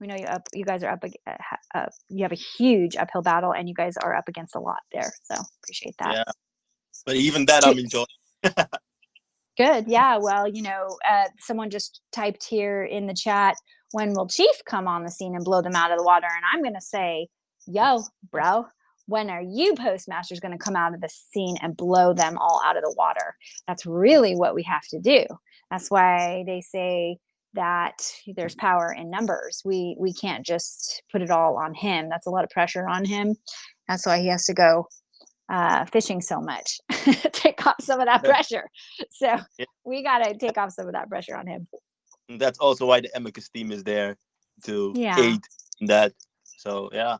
[0.00, 0.42] We know you up.
[0.52, 1.04] You guys are up.
[1.26, 1.32] uh,
[1.74, 4.80] uh, you have a huge uphill battle, and you guys are up against a lot
[4.92, 5.12] there.
[5.24, 6.12] So appreciate that.
[6.12, 6.24] Yeah.
[7.04, 8.06] But even that I'm enjoying.
[9.56, 9.86] Good.
[9.86, 10.16] Yeah.
[10.16, 13.54] Well, you know, uh, someone just typed here in the chat,
[13.92, 16.26] when will Chief come on the scene and blow them out of the water?
[16.26, 17.28] And I'm going to say,
[17.66, 18.66] yo, bro,
[19.06, 22.62] when are you postmasters going to come out of the scene and blow them all
[22.64, 23.36] out of the water?
[23.66, 25.24] That's really what we have to do.
[25.70, 27.18] That's why they say
[27.54, 27.94] that
[28.34, 29.62] there's power in numbers.
[29.64, 32.08] We we can't just put it all on him.
[32.08, 33.34] That's a lot of pressure on him.
[33.88, 34.86] That's why he has to go
[35.52, 36.78] uh, fishing so much,
[37.32, 38.68] take off some of that pressure.
[39.10, 39.36] So
[39.84, 41.66] we got to take off some of that pressure on him.
[42.32, 44.16] And that's also why the Amicus team is there
[44.64, 45.18] to Yeah.
[45.18, 45.44] aid
[45.80, 46.14] in that.
[46.56, 47.18] So yeah,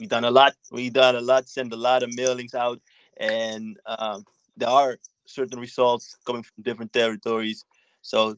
[0.00, 0.54] we done a lot.
[0.72, 1.48] We done a lot.
[1.48, 2.80] Sent a lot of mailings out,
[3.16, 4.24] and um,
[4.56, 7.64] there are certain results coming from different territories.
[8.02, 8.34] So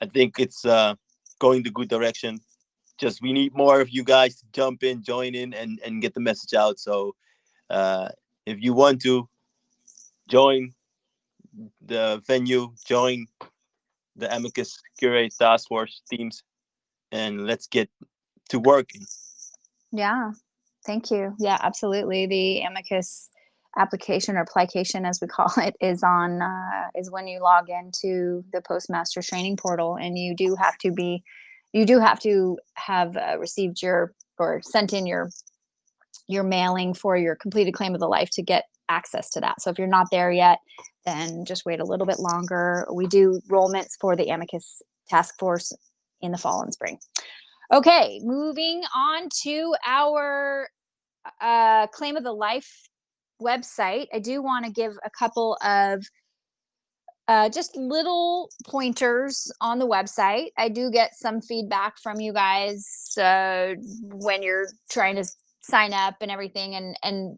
[0.00, 0.94] I think it's uh,
[1.38, 2.40] going the good direction.
[2.98, 6.14] Just we need more of you guys to jump in, join in, and and get
[6.14, 6.80] the message out.
[6.80, 7.14] So
[7.70, 8.08] uh,
[8.46, 9.28] if you want to
[10.26, 10.74] join
[11.86, 13.28] the venue, join
[14.16, 16.42] the Amicus Curiae Task Force teams,
[17.12, 17.90] and let's get
[18.50, 19.06] to working.
[19.92, 20.32] Yeah.
[20.84, 21.34] Thank you.
[21.38, 22.26] Yeah, absolutely.
[22.26, 23.28] The amicus
[23.76, 28.44] application or application as we call it is on uh, is when you log into
[28.52, 31.22] the postmaster training portal and you do have to be
[31.72, 35.28] you do have to have uh, received your or sent in your
[36.28, 39.70] your mailing for your completed claim of the life to get access to that so
[39.70, 40.58] if you're not there yet
[41.04, 45.72] then just wait a little bit longer we do enrollments for the amicus task force
[46.20, 46.98] in the fall and spring
[47.72, 50.68] Okay, moving on to our
[51.40, 52.88] uh, claim of the life
[53.42, 54.06] website.
[54.14, 56.04] I do want to give a couple of
[57.26, 60.50] uh, just little pointers on the website.
[60.56, 62.86] I do get some feedback from you guys
[63.20, 65.24] uh, when you're trying to
[65.60, 67.36] sign up and everything, and and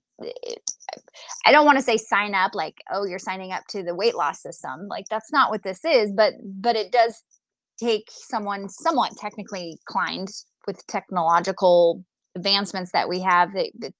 [1.45, 4.15] I don't want to say sign up like oh you're signing up to the weight
[4.15, 4.89] loss system.
[4.89, 7.23] Like that's not what this is, but but it does
[7.79, 10.29] take someone somewhat technically inclined
[10.67, 12.05] with technological
[12.37, 13.93] advancements that we have that, that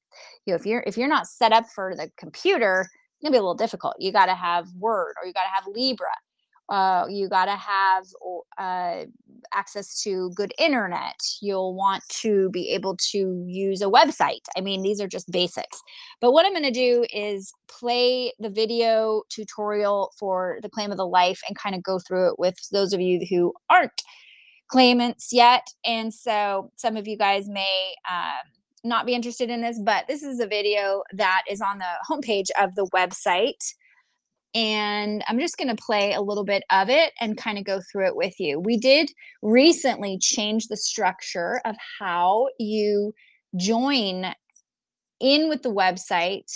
[0.45, 3.39] you know if you're if you're not set up for the computer it's gonna be
[3.39, 6.11] a little difficult you got to have word or you got to have libra
[6.69, 8.05] uh, you got to have
[8.59, 9.05] uh,
[9.53, 14.83] access to good internet you'll want to be able to use a website i mean
[14.83, 15.81] these are just basics
[16.21, 20.97] but what i'm going to do is play the video tutorial for the claim of
[20.97, 24.03] the life and kind of go through it with those of you who aren't
[24.69, 25.67] claimants yet.
[25.85, 28.53] And so some of you guys may um,
[28.85, 32.49] not be interested in this, but this is a video that is on the homepage
[32.61, 33.75] of the website.
[34.59, 37.81] And I'm just going to play a little bit of it and kind of go
[37.81, 38.59] through it with you.
[38.59, 39.09] We did
[39.41, 43.15] recently change the structure of how you
[43.57, 44.35] join
[45.21, 46.51] in with the website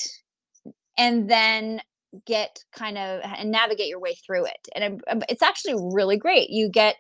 [0.98, 1.80] and then
[2.26, 4.68] get kind of and navigate your way through it.
[4.74, 6.50] And um, it's actually really great.
[6.50, 6.96] You get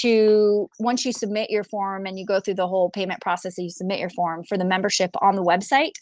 [0.00, 3.64] to once you submit your form and you go through the whole payment process and
[3.64, 5.92] you submit your form for the membership on the website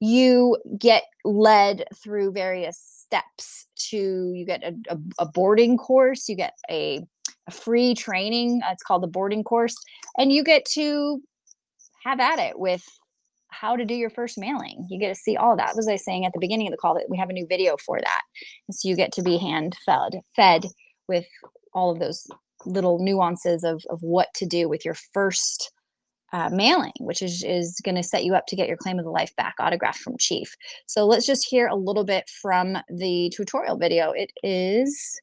[0.00, 6.36] you get led through various steps to you get a, a, a boarding course you
[6.36, 7.00] get a,
[7.46, 9.76] a free training uh, it's called the boarding course
[10.16, 11.20] and you get to
[12.04, 12.84] have at it with
[13.50, 14.86] how to do your first mailing.
[14.88, 15.74] You get to see all that.
[15.76, 17.76] Was i saying at the beginning of the call that we have a new video
[17.76, 18.22] for that.
[18.68, 20.64] And so you get to be hand fed fed
[21.08, 21.26] with
[21.74, 22.26] all of those
[22.64, 25.72] little nuances of, of what to do with your first
[26.32, 29.04] uh, mailing, which is, is going to set you up to get your claim of
[29.04, 30.54] the life back autographed from Chief.
[30.86, 34.12] So let's just hear a little bit from the tutorial video.
[34.12, 35.20] It is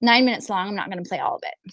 [0.00, 0.68] nine minutes long.
[0.68, 1.72] I'm not going to play all of it.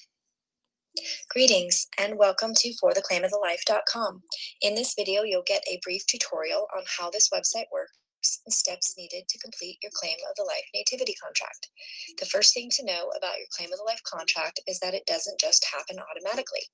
[1.30, 4.22] Greetings and welcome to fortheclaimofthelife.com.
[4.62, 7.94] In this video, you'll get a brief tutorial on how this website works
[8.46, 11.70] and steps needed to complete your claim of the life nativity contract.
[12.20, 15.06] The first thing to know about your claim of the life contract is that it
[15.06, 16.68] doesn't just happen automatically.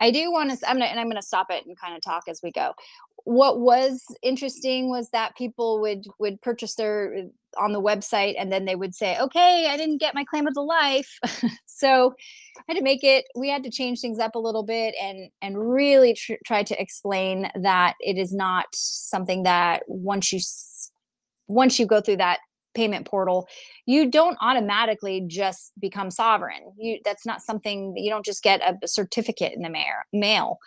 [0.00, 2.02] I do want to, I'm gonna, and I'm going to stop it and kind of
[2.02, 2.72] talk as we go.
[3.24, 8.50] What was interesting was that people would would purchase their uh, on the website and
[8.50, 11.18] then they would say, "Okay, I didn't get my claim of the life,"
[11.66, 12.14] so
[12.56, 13.26] I had to make it.
[13.36, 16.80] We had to change things up a little bit and and really tr- try to
[16.80, 20.40] explain that it is not something that once you
[21.50, 22.38] once you go through that
[22.74, 23.48] payment portal,
[23.86, 26.72] you don't automatically just become sovereign.
[26.78, 29.96] You that's not something you don't just get a certificate in the mail.
[30.12, 30.58] Mail.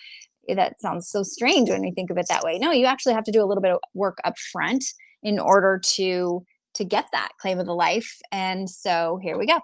[0.53, 2.59] That sounds so strange when you think of it that way.
[2.59, 4.83] No, you actually have to do a little bit of work up front
[5.21, 8.19] in order to to get that claim of the life.
[8.31, 9.59] And so here we go.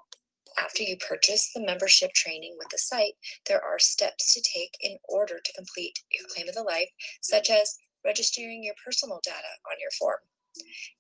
[0.58, 3.14] After you purchase the membership training with the site,
[3.48, 6.90] there are steps to take in order to complete your claim of the life,
[7.22, 10.20] such as registering your personal data on your form,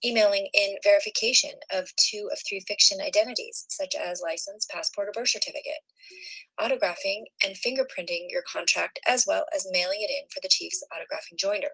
[0.03, 5.30] emailing in verification of two of three fiction identities, such as license, passport, or birth
[5.30, 5.82] certificate,
[6.60, 11.38] autographing and fingerprinting your contract, as well as mailing it in for the chief's autographing
[11.38, 11.70] joinder.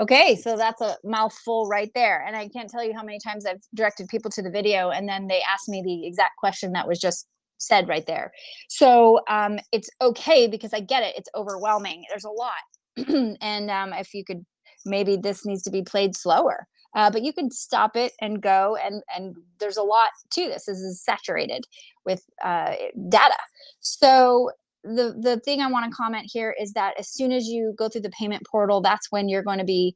[0.00, 2.24] Okay, so that's a mouthful right there.
[2.26, 5.08] And I can't tell you how many times I've directed people to the video and
[5.08, 7.26] then they ask me the exact question that was just
[7.58, 8.32] said right there.
[8.68, 11.14] So um, it's okay because I get it.
[11.16, 12.04] It's overwhelming.
[12.08, 13.36] There's a lot.
[13.40, 14.44] and um, if you could,
[14.84, 16.66] maybe this needs to be played slower.
[16.94, 20.66] Uh, but you can stop it and go and and there's a lot to this
[20.66, 21.64] this is saturated
[22.04, 22.74] with uh,
[23.08, 23.36] data
[23.80, 24.50] so
[24.84, 27.88] the the thing I want to comment here is that as soon as you go
[27.88, 29.94] through the payment portal, that's when you're going to be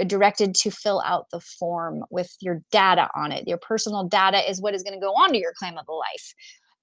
[0.00, 3.46] uh, directed to fill out the form with your data on it.
[3.46, 5.92] Your personal data is what is going to go on to your claim of the
[5.92, 6.34] life.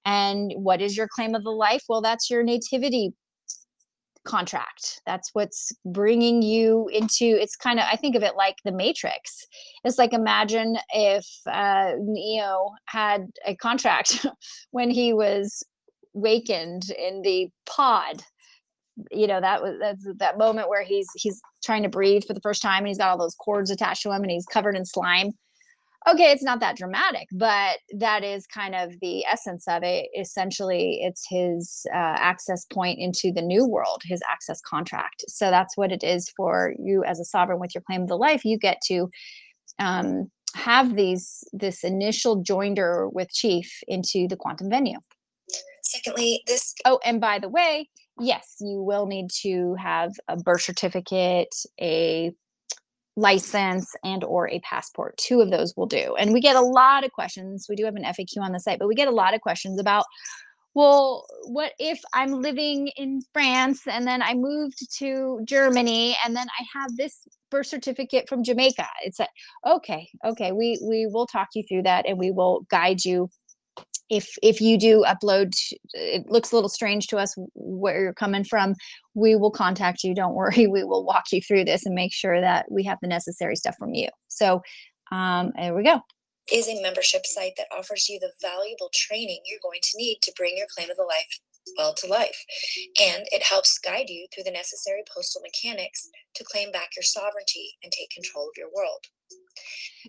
[0.04, 1.84] And what is your claim of the life?
[1.88, 3.14] Well, that's your nativity
[4.24, 5.00] contract.
[5.06, 9.46] That's what's bringing you into it's kind of I think of it like the matrix.
[9.84, 14.26] It's like imagine if uh Neo had a contract
[14.70, 15.62] when he was
[16.12, 18.22] wakened in the pod
[19.10, 22.40] you know that was that's that moment where he's he's trying to breathe for the
[22.40, 24.84] first time and he's got all those cords attached to him and he's covered in
[24.84, 25.32] slime
[26.08, 30.08] okay it's not that dramatic but that is kind of the essence of it.
[30.18, 35.24] Essentially it's his uh, access point into the new world his access contract.
[35.28, 38.16] So that's what it is for you as a sovereign with your claim of the
[38.16, 38.44] life.
[38.44, 39.08] You get to
[39.78, 44.98] um, have these this initial joinder with chief into the quantum venue.
[45.82, 47.88] Secondly, this Oh, and by the way,
[48.20, 52.32] yes, you will need to have a birth certificate, a
[53.16, 56.16] license and or a passport two of those will do.
[56.18, 57.66] And we get a lot of questions.
[57.68, 59.78] We do have an faq on the site but we get a lot of questions
[59.78, 60.04] about
[60.74, 66.46] well what if i'm living in france and then i moved to germany and then
[66.58, 68.86] i have this birth certificate from jamaica?
[69.04, 69.28] It's a
[69.64, 73.30] okay okay we we will talk you through that and we will guide you
[74.10, 75.52] if if you do upload
[75.92, 78.74] it looks a little strange to us where you're coming from
[79.14, 80.14] we will contact you.
[80.14, 80.66] Don't worry.
[80.66, 83.76] We will walk you through this and make sure that we have the necessary stuff
[83.78, 84.08] from you.
[84.28, 84.62] So
[85.12, 86.00] um there we go.
[86.52, 90.32] Is a membership site that offers you the valuable training you're going to need to
[90.36, 91.40] bring your claim of the life
[91.78, 92.44] well to life.
[93.00, 97.76] And it helps guide you through the necessary postal mechanics to claim back your sovereignty
[97.82, 99.06] and take control of your world.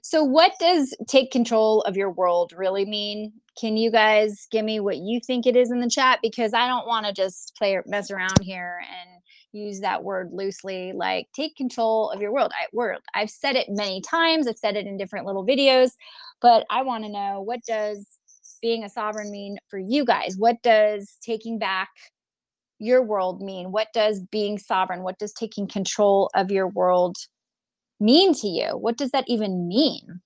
[0.03, 3.33] So, what does take control of your world really mean?
[3.59, 6.19] Can you guys give me what you think it is in the chat?
[6.21, 9.21] Because I don't want to just play mess around here and
[9.53, 10.91] use that word loosely.
[10.93, 12.51] Like, take control of your world.
[12.53, 13.01] I, world.
[13.13, 14.47] I've said it many times.
[14.47, 15.91] I've said it in different little videos,
[16.41, 18.19] but I want to know what does
[18.61, 20.35] being a sovereign mean for you guys?
[20.37, 21.89] What does taking back
[22.79, 23.71] your world mean?
[23.71, 25.03] What does being sovereign?
[25.03, 27.17] What does taking control of your world?
[27.99, 28.77] mean to you?
[28.77, 30.21] What does that even mean?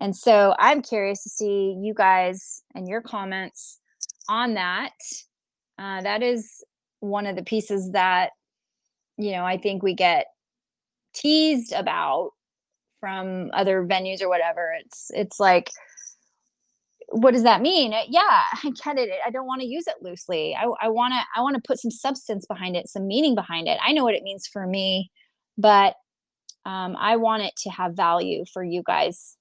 [0.00, 3.78] And so I'm curious to see you guys and your comments
[4.28, 4.92] on that.
[5.78, 6.64] Uh, that is
[7.00, 8.30] one of the pieces that,
[9.18, 10.26] you know, I think we get
[11.14, 12.30] teased about
[13.00, 14.72] from other venues or whatever.
[14.80, 15.70] It's it's like,
[17.08, 17.92] what does that mean?
[18.08, 18.20] Yeah,
[18.64, 19.10] I get it.
[19.26, 20.54] I don't want to use it loosely.
[20.54, 23.68] I, I want to I want to put some substance behind it, some meaning behind
[23.68, 23.78] it.
[23.84, 25.10] I know what it means for me,
[25.58, 25.94] but
[26.66, 29.36] um, I want it to have value for you guys.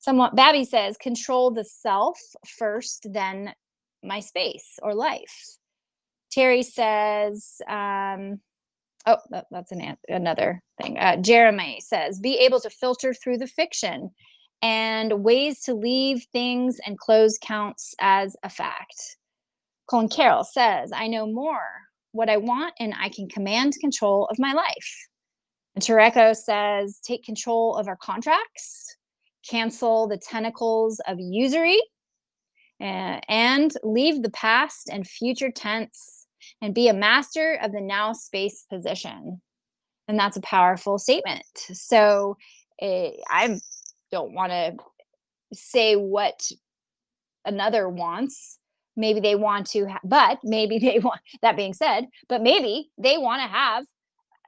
[0.00, 2.18] Someone, Babby says, control the self
[2.58, 3.52] first, then
[4.02, 5.58] my space or life.
[6.32, 8.40] Terry says, um,
[9.06, 10.98] oh, that, that's an, another thing.
[10.98, 14.10] Uh, Jeremy says, be able to filter through the fiction
[14.62, 19.16] and ways to leave things and close counts as a fact.
[19.88, 21.68] Colin Carroll says, I know more
[22.12, 25.08] what I want and I can command control of my life.
[25.74, 28.96] And Tareko says, take control of our contracts,
[29.50, 31.80] cancel the tentacles of usury,
[32.80, 36.26] uh, and leave the past and future tense
[36.62, 39.40] and be a master of the now space position.
[40.08, 41.44] And that's a powerful statement.
[41.54, 42.36] So
[42.80, 43.60] uh, I
[44.10, 44.76] don't want to
[45.52, 46.50] say what
[47.44, 48.58] another wants.
[48.96, 53.18] Maybe they want to, ha- but maybe they want, that being said, but maybe they
[53.18, 53.84] want to have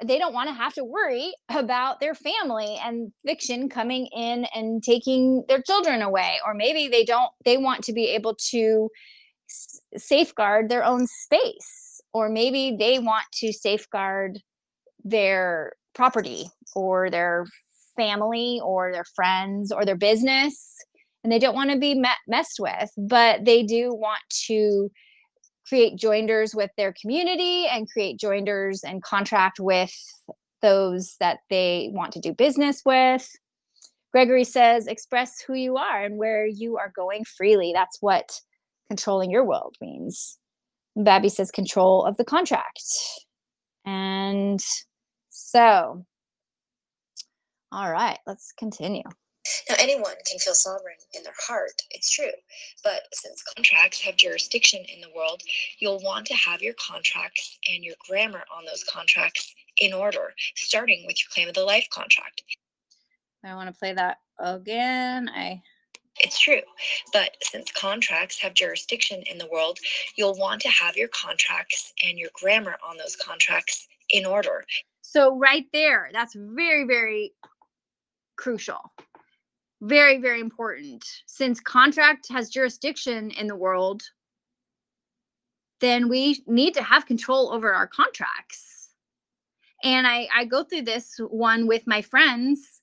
[0.05, 4.82] they don't want to have to worry about their family and fiction coming in and
[4.82, 8.88] taking their children away or maybe they don't they want to be able to
[9.49, 14.40] s- safeguard their own space or maybe they want to safeguard
[15.05, 17.47] their property or their
[17.97, 20.76] family or their friends or their business
[21.24, 24.90] and they don't want to be me- messed with but they do want to
[25.69, 29.95] create joinders with their community and create joinders and contract with
[30.61, 33.29] those that they want to do business with.
[34.13, 37.73] Gregory says, express who you are and where you are going freely.
[37.75, 38.41] That's what
[38.89, 40.39] controlling your world means.
[40.95, 42.83] Babby says, control of the contract.
[43.87, 44.61] And
[45.31, 46.05] so,
[47.73, 49.03] all right, let's continue.
[49.68, 52.32] Now, anyone can feel sovereign in their heart, it's true.
[52.84, 55.43] But since contracts have jurisdiction in the world,
[55.78, 61.05] you'll want to have your contracts and your grammar on those contracts in order, starting
[61.07, 62.43] with your claim of the life contract.
[63.45, 65.28] I want to play that again.
[65.28, 65.62] I
[66.20, 66.61] It's true.
[67.12, 69.78] But since contracts have jurisdiction in the world,
[70.16, 74.64] you'll want to have your contracts and your grammar on those contracts in order,
[75.01, 77.32] So right there, that's very, very
[78.36, 78.93] crucial.
[79.83, 81.05] Very, very important.
[81.26, 84.03] Since contract has jurisdiction in the world,
[85.80, 88.91] then we need to have control over our contracts.
[89.83, 92.80] And I, I go through this one with my friends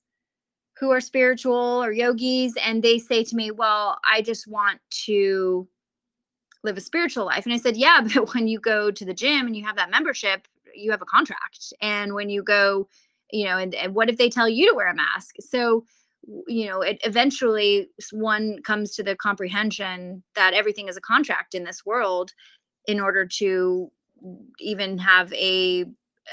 [0.78, 5.66] who are spiritual or yogis, and they say to me, Well, I just want to
[6.64, 7.46] live a spiritual life.
[7.46, 9.90] And I said, Yeah, but when you go to the gym and you have that
[9.90, 12.88] membership, you have a contract and when you go
[13.32, 15.84] you know and, and what if they tell you to wear a mask so
[16.46, 21.64] you know it eventually one comes to the comprehension that everything is a contract in
[21.64, 22.32] this world
[22.86, 23.90] in order to
[24.58, 25.84] even have a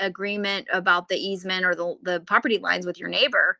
[0.02, 3.58] agreement about the easement or the, the property lines with your neighbor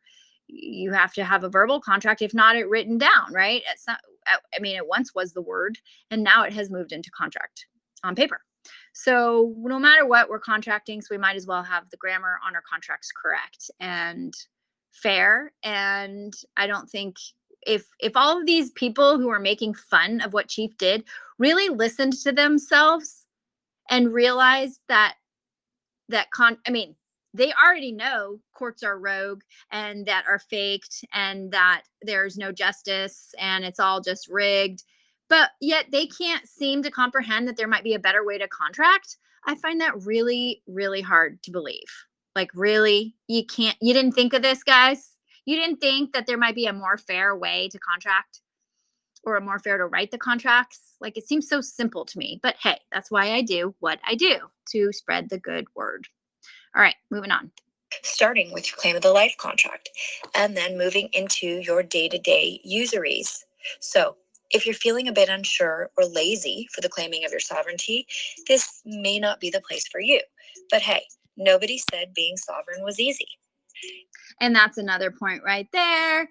[0.48, 3.62] you have to have a verbal contract if not it written down right?
[3.70, 5.78] It's not I- mean it once was the word
[6.10, 7.66] and now it has moved into contract
[8.04, 8.42] on paper.
[8.92, 12.54] So no matter what, we're contracting, so we might as well have the grammar on
[12.54, 14.34] our contracts correct and
[14.92, 15.52] fair.
[15.62, 17.16] And I don't think
[17.66, 21.04] if if all of these people who are making fun of what Chief did
[21.38, 23.26] really listened to themselves
[23.90, 25.16] and realized that
[26.08, 26.94] that con I mean,
[27.34, 33.34] they already know courts are rogue and that are faked and that there's no justice
[33.38, 34.84] and it's all just rigged
[35.28, 38.48] but yet they can't seem to comprehend that there might be a better way to
[38.48, 39.18] contract.
[39.46, 42.06] I find that really, really hard to believe.
[42.38, 45.10] Like, really, you can't, you didn't think of this, guys?
[45.44, 48.42] You didn't think that there might be a more fair way to contract
[49.24, 50.94] or a more fair to write the contracts?
[51.00, 52.38] Like, it seems so simple to me.
[52.40, 54.36] But hey, that's why I do what I do
[54.70, 56.06] to spread the good word.
[56.76, 57.50] All right, moving on.
[58.02, 59.90] starting with your claim of the life contract,
[60.34, 63.44] and then moving into your day to day usuries.
[63.80, 64.16] So,
[64.50, 68.06] if you're feeling a bit unsure or lazy for the claiming of your sovereignty,
[68.46, 70.20] this may not be the place for you.
[70.70, 71.02] But hey,
[71.38, 73.28] nobody said being sovereign was easy.
[74.40, 76.28] and that's another point right there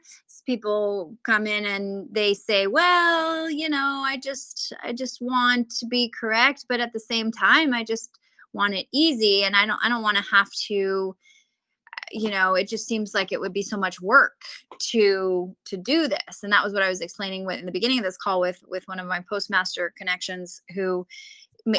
[0.47, 5.85] people come in and they say well you know i just i just want to
[5.85, 8.09] be correct but at the same time i just
[8.53, 11.15] want it easy and i don't i don't want to have to
[11.93, 14.41] uh, you know it just seems like it would be so much work
[14.79, 17.99] to to do this and that was what i was explaining with in the beginning
[17.99, 21.05] of this call with with one of my postmaster connections who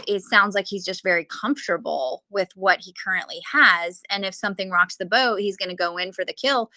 [0.07, 4.71] it sounds like he's just very comfortable with what he currently has and if something
[4.71, 6.71] rocks the boat he's going to go in for the kill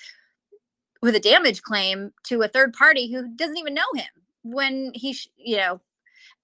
[1.02, 4.06] with a damage claim to a third party who doesn't even know him.
[4.44, 5.82] When he sh- you know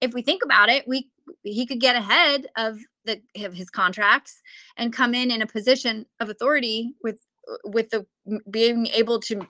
[0.02, 1.10] if we think about it we
[1.44, 4.42] he could get ahead of the of his contracts
[4.78, 7.20] and come in in a position of authority with
[7.64, 8.06] with the
[8.52, 9.48] being able to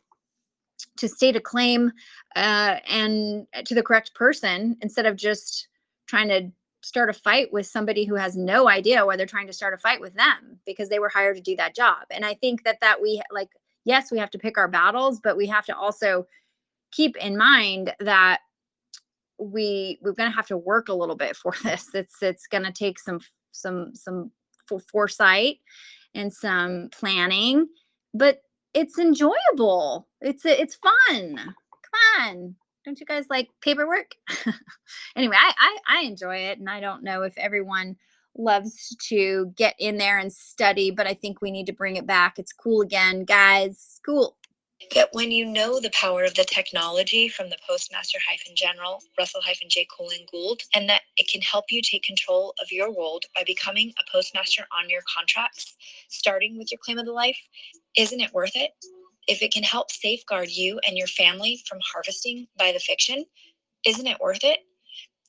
[0.98, 1.92] to state a claim
[2.36, 5.68] uh, and to the correct person instead of just
[6.06, 6.52] trying to
[6.82, 9.78] start a fight with somebody who has no idea why they're trying to start a
[9.78, 12.04] fight with them because they were hired to do that job.
[12.12, 13.50] And i think that that we like
[13.86, 16.28] yes we have to pick our battles but we have to also
[16.92, 18.40] keep in mind that
[19.40, 21.90] we we're going to have to work a little bit for this.
[21.94, 23.20] It's it's going to take some
[23.52, 24.32] some some
[24.92, 25.60] foresight
[26.14, 27.68] and some planning
[28.14, 28.42] but
[28.74, 30.08] it's enjoyable.
[30.22, 31.38] It's it's fun.
[31.38, 32.56] Come on
[32.88, 34.16] don't you guys like paperwork
[35.18, 37.98] anyway I, I i enjoy it and i don't know if everyone
[38.38, 42.08] loves to get in there and study but i think we need to bring it
[42.08, 44.38] back it's cool again guys it's cool
[44.94, 49.42] Yet when you know the power of the technology from the Postmaster hyphen General, Russell
[49.44, 53.26] hyphen Jay colon Gould, and that it can help you take control of your world
[53.34, 55.76] by becoming a postmaster on your contracts,
[56.10, 57.40] starting with your claim of the life,
[57.98, 58.74] isn't it worth it?
[59.28, 63.26] If it can help safeguard you and your family from harvesting by the fiction,
[63.86, 64.60] isn't it worth it?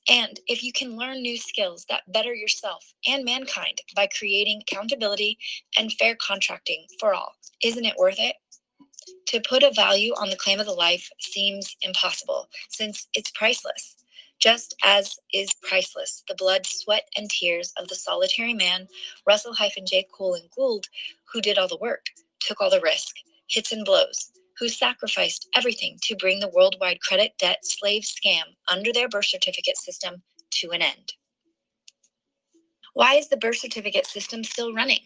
[0.09, 5.37] And if you can learn new skills that better yourself and mankind by creating accountability
[5.77, 8.35] and fair contracting for all, isn't it worth it?
[9.27, 13.97] To put a value on the claim of the life seems impossible since it's priceless,
[14.39, 18.87] just as is priceless the blood, sweat, and tears of the solitary man,
[19.27, 20.87] Russell hyphen Jay colon Gould,
[21.31, 22.07] who did all the work,
[22.39, 23.15] took all the risk,
[23.49, 28.91] hits and blows, who sacrificed everything to bring the worldwide credit debt slave scam under
[28.93, 30.21] their birth certificate system
[30.51, 31.13] to an end.
[32.93, 35.01] Why is the birth certificate system still running?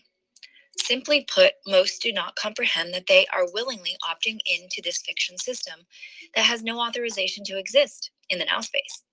[0.80, 5.82] Simply put, most do not comprehend that they are willingly opting into this fiction system
[6.36, 9.04] that has no authorization to exist in the now space.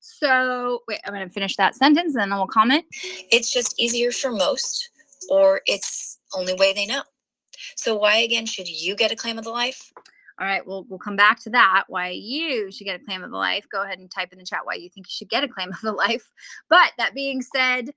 [0.00, 2.84] So, wait, I'm going to finish that sentence and then we'll comment.
[3.32, 4.90] It's just easier for most,
[5.28, 7.02] or it's only way they know.
[7.76, 9.92] So why again should you get a claim of the life?
[10.40, 11.84] All right, we'll we'll come back to that.
[11.88, 13.66] Why you should get a claim of the life.
[13.70, 15.70] Go ahead and type in the chat why you think you should get a claim
[15.70, 16.30] of the life.
[16.68, 17.90] But that being said,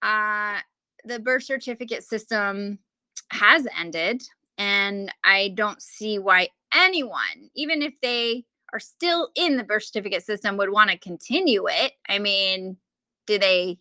[0.00, 0.60] uh,
[1.04, 2.78] the birth certificate system
[3.30, 4.22] has ended,
[4.56, 10.24] and I don't see why anyone, even if they are still in the birth certificate
[10.24, 11.92] system, would want to continue it.
[12.08, 12.78] I mean,
[13.26, 13.78] do they?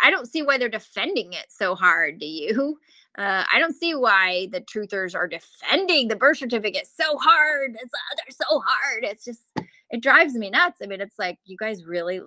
[0.00, 2.18] I don't see why they're defending it so hard.
[2.18, 2.78] Do you?
[3.18, 7.74] Uh, I don't see why the truthers are defending the birth certificate so hard.
[7.74, 9.04] It's uh, they're so hard.
[9.04, 9.40] It's just
[9.88, 10.82] it drives me nuts.
[10.82, 12.20] I mean, it's like you guys really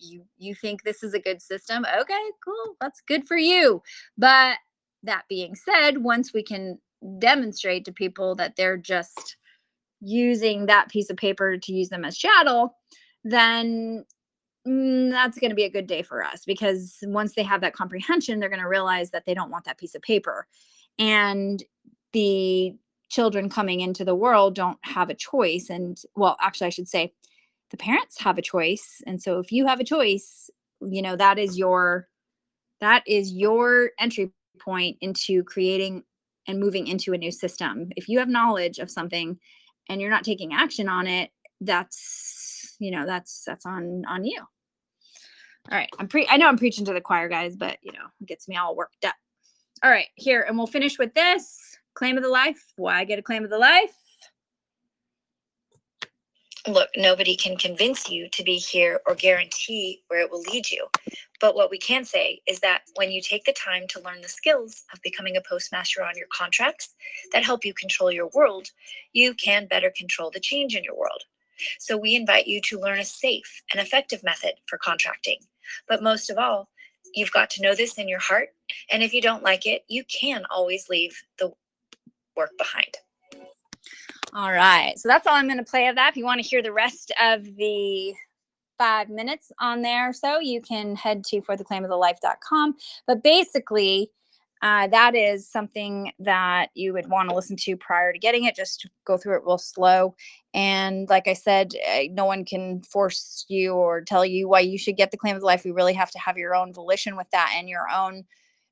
[0.00, 1.86] you you think this is a good system.
[2.00, 2.76] Okay, cool.
[2.80, 3.82] That's good for you.
[4.18, 4.56] But
[5.04, 6.80] that being said, once we can
[7.18, 9.36] demonstrate to people that they're just
[10.00, 12.76] using that piece of paper to use them as chattel,
[13.24, 14.04] then
[14.66, 17.74] Mm, that's going to be a good day for us because once they have that
[17.74, 20.46] comprehension, they're going to realize that they don't want that piece of paper.
[20.98, 21.62] And
[22.12, 22.76] the
[23.08, 25.68] children coming into the world don't have a choice.
[25.68, 27.12] And well, actually, I should say
[27.70, 29.02] the parents have a choice.
[29.06, 30.48] And so if you have a choice,
[30.80, 32.08] you know, that is your
[32.80, 36.02] that is your entry point into creating
[36.46, 37.90] and moving into a new system.
[37.96, 39.38] If you have knowledge of something
[39.88, 41.30] and you're not taking action on it,
[41.60, 44.40] that's you know, that's that's on on you.
[45.70, 45.88] All right.
[45.98, 48.48] I'm pre I know I'm preaching to the choir guys, but you know, it gets
[48.48, 49.14] me all worked up.
[49.84, 52.62] All right, here, and we'll finish with this claim of the life.
[52.76, 53.94] Why get a claim of the life?
[56.68, 60.86] Look, nobody can convince you to be here or guarantee where it will lead you.
[61.40, 64.28] But what we can say is that when you take the time to learn the
[64.28, 66.94] skills of becoming a postmaster on your contracts
[67.32, 68.68] that help you control your world,
[69.12, 71.24] you can better control the change in your world.
[71.78, 75.38] So we invite you to learn a safe and effective method for contracting.
[75.88, 76.68] But most of all,
[77.14, 78.50] you've got to know this in your heart.
[78.90, 81.52] And if you don't like it, you can always leave the
[82.36, 82.96] work behind.
[84.34, 84.98] All right.
[84.98, 86.10] So that's all I'm going to play of that.
[86.10, 88.14] If you want to hear the rest of the
[88.78, 92.76] five minutes on there, so you can head to fortheclaimofthelife.com.
[93.06, 94.10] But basically,
[94.62, 98.56] uh, that is something that you would want to listen to prior to getting it.
[98.56, 100.14] Just to go through it real slow.
[100.54, 104.78] And like I said, uh, no one can force you or tell you why you
[104.78, 105.64] should get the claim of the life.
[105.64, 108.24] You really have to have your own volition with that and your own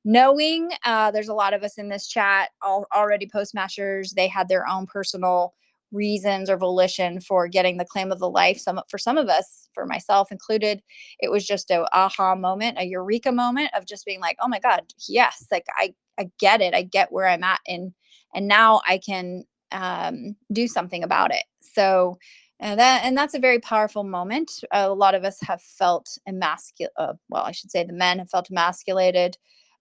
[0.05, 0.71] knowing.
[0.85, 4.67] Uh, there's a lot of us in this chat all, already postmasters they had their
[4.67, 5.53] own personal
[5.91, 8.57] reasons or volition for getting the claim of the life.
[8.57, 10.81] Some for some of us for myself included
[11.19, 14.59] it was just a aha moment a eureka moment of just being like oh my
[14.59, 16.73] god yes like i i get it.
[16.73, 17.59] I get where i'm at.
[17.67, 17.93] And
[18.33, 21.43] and now i can um, do something about it.
[21.59, 22.17] So
[22.61, 24.63] and that and that's a very powerful moment.
[24.71, 28.29] A lot of us have felt emasculated uh, well i should say the men have
[28.29, 29.37] felt emasculated.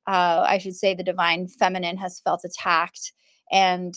[0.07, 3.12] Uh, I should say the divine feminine has felt attacked
[3.53, 3.95] and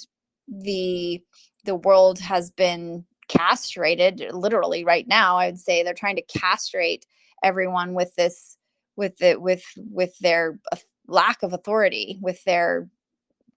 [0.48, 1.24] the
[1.66, 5.82] the world has been castrated literally right now i would say.
[5.82, 7.06] They're trying to castrate
[7.42, 8.58] everyone with this
[8.98, 12.90] with it with with their uh, lack of authority with their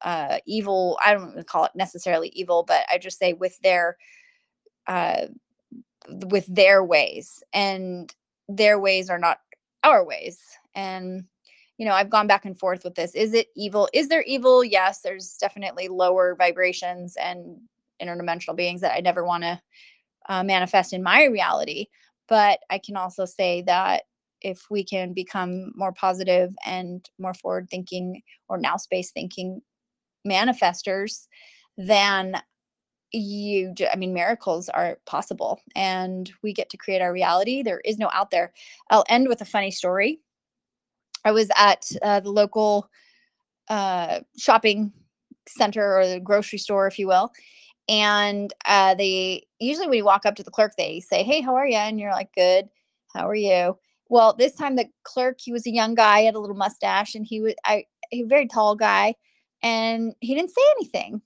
[0.03, 3.97] uh evil i don't call it necessarily evil but i just say with their
[4.87, 5.27] uh
[6.09, 8.15] with their ways and
[8.49, 9.41] their ways are not
[9.83, 10.41] our ways
[10.75, 11.25] and
[11.79, 13.15] you know, I've gone back and forth with this.
[13.15, 13.89] Is it evil?
[13.93, 14.65] Is there evil?
[14.65, 17.59] Yes, there's definitely lower vibrations and
[18.01, 19.61] interdimensional beings that I never want to
[20.29, 21.87] uh, manifest in my reality.
[22.29, 24.05] But I can also say that
[24.41, 29.61] if we can become more positive and more forward thinking or now space thinking,
[30.27, 31.27] manifestors,
[31.77, 32.37] then
[33.13, 37.63] you i mean miracles are possible and we get to create our reality.
[37.63, 38.53] There is no out there.
[38.91, 40.21] I'll end with a funny story.
[41.25, 42.89] I was at uh, the local
[43.69, 44.93] uh, shopping
[45.49, 47.33] center or the grocery store if you will
[47.89, 51.55] and uh, they usually when you walk up to the clerk they say hey how
[51.55, 52.69] are you and you're like good.
[53.15, 53.79] How are you?
[54.09, 57.25] Well this time the clerk he was a young guy had a little mustache and
[57.25, 59.15] he was i a very tall guy
[59.63, 61.23] and he didn't say anything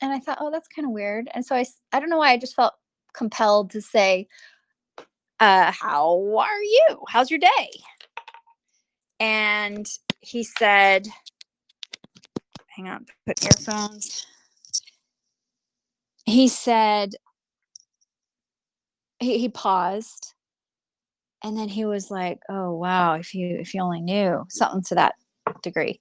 [0.00, 1.28] and I thought, oh, that's kind of weird.
[1.32, 2.74] And so I, I don't know why I just felt
[3.14, 4.28] compelled to say,
[5.40, 6.98] uh, how are you?
[7.08, 7.70] How's your day?
[9.18, 9.86] And
[10.20, 11.06] he said,
[12.68, 14.26] hang on, put earphones.
[16.26, 17.14] He said,
[19.20, 20.34] he, he paused
[21.42, 24.96] and then he was like, oh, wow, if you, if you only knew something to
[24.96, 25.14] that
[25.62, 25.98] degree.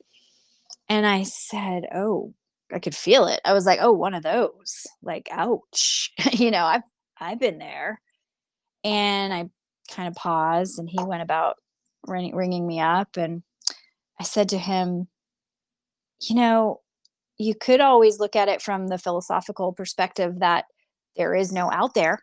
[0.90, 2.34] And I said, oh,
[2.72, 3.40] I could feel it.
[3.46, 4.86] I was like, oh, one of those.
[5.02, 6.12] Like, ouch.
[6.32, 6.84] you know, I've
[7.20, 8.02] I've been there.
[8.84, 9.50] And I
[9.90, 11.56] kind of paused, and he went about
[12.06, 13.44] ring, ringing me up, and
[14.20, 15.08] I said to him,
[16.22, 16.82] you know,
[17.38, 20.66] you could always look at it from the philosophical perspective that
[21.16, 22.20] there is no out there.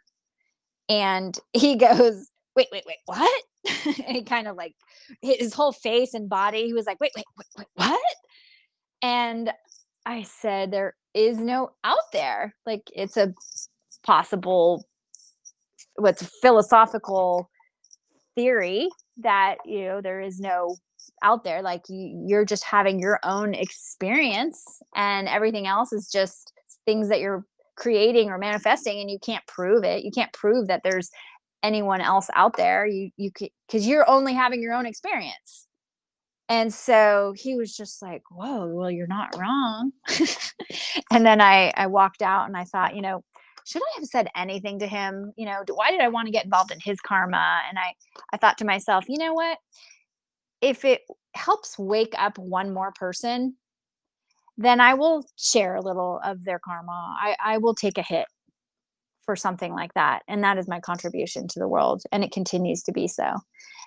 [0.89, 3.43] And he goes, wait, wait, wait, what?
[4.07, 4.75] he kind of like
[5.21, 8.01] his whole face and body, he was like, wait, wait, wait, wait what?
[9.03, 9.51] And
[10.07, 12.55] I said, there is no out there.
[12.67, 13.35] Like it's a
[14.03, 14.87] possible,
[15.97, 17.51] what's philosophical
[18.35, 20.77] theory that, you know, there is no
[21.23, 21.63] out there.
[21.63, 26.53] Like you, you're just having your own experience and everything else is just
[26.85, 27.45] things that you're
[27.77, 30.05] creating or manifesting and you can't prove it.
[30.05, 31.11] You can't prove that there's
[31.63, 32.87] anyone else out there.
[32.87, 35.67] You, you could, cause you're only having your own experience.
[36.51, 39.93] And so he was just like, whoa, well, you're not wrong.
[41.13, 43.23] and then I, I walked out and I thought, you know,
[43.65, 45.33] should I have said anything to him?
[45.37, 47.61] You know, why did I want to get involved in his karma?
[47.69, 47.95] And I,
[48.33, 49.59] I thought to myself, you know what?
[50.61, 51.03] If it
[51.37, 53.55] helps wake up one more person,
[54.59, 57.17] then I will share a little of their karma.
[57.17, 58.27] I, I will take a hit
[59.31, 60.23] for something like that.
[60.27, 62.03] And that is my contribution to the world.
[62.11, 63.35] And it continues to be so.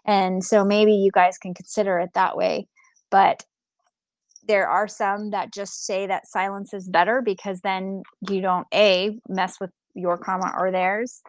[0.05, 2.69] And so maybe you guys can consider it that way.
[3.11, 3.43] But
[4.47, 9.19] there are some that just say that silence is better because then you don't a
[9.27, 11.21] mess with your karma or theirs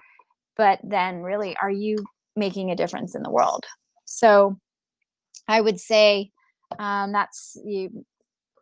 [0.56, 1.96] but then really are you
[2.34, 3.64] making a difference in the world
[4.04, 4.56] so
[5.46, 6.30] i would say
[6.78, 8.04] um, that's you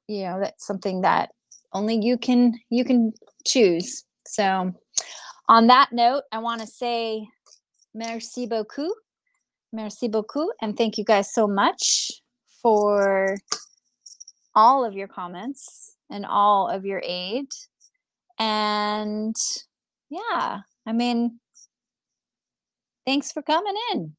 [0.09, 1.31] you know that's something that
[1.73, 3.13] only you can you can
[3.47, 4.75] choose so
[5.49, 7.27] on that note i want to say
[7.95, 8.95] merci beaucoup
[9.73, 12.11] merci beaucoup and thank you guys so much
[12.63, 13.37] for
[14.55, 17.47] all of your comments and all of your aid.
[18.39, 19.35] And
[20.11, 21.41] yeah, I mean,
[23.07, 24.15] thanks for coming in.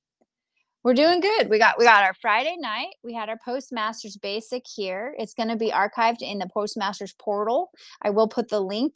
[0.83, 1.49] We're doing good.
[1.49, 2.95] We got we got our Friday night.
[3.03, 5.15] We had our Postmasters basic here.
[5.17, 7.69] It's going to be archived in the Postmasters portal.
[8.01, 8.95] I will put the link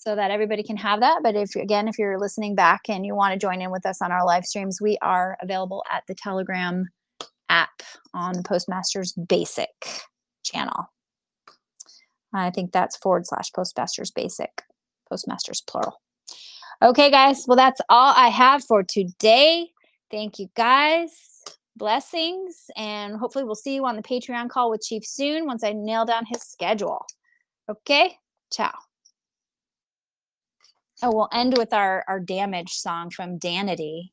[0.00, 1.20] so that everybody can have that.
[1.22, 4.00] But if again, if you're listening back and you want to join in with us
[4.00, 6.88] on our live streams, we are available at the Telegram
[7.50, 7.82] app
[8.14, 9.68] on Postmasters basic
[10.42, 10.90] channel.
[12.32, 14.62] I think that's forward slash postmasters basic,
[15.10, 16.00] postmasters plural.
[16.80, 17.44] Okay, guys.
[17.46, 19.68] Well, that's all I have for today.
[20.10, 21.42] Thank you, guys.
[21.76, 22.70] Blessings.
[22.74, 26.06] And hopefully, we'll see you on the Patreon call with Chief soon once I nail
[26.06, 27.04] down his schedule.
[27.68, 28.16] Okay.
[28.50, 28.72] Ciao.
[31.02, 34.10] Oh, we'll end with our, our damage song from Danity.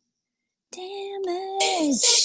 [0.72, 2.18] Damage.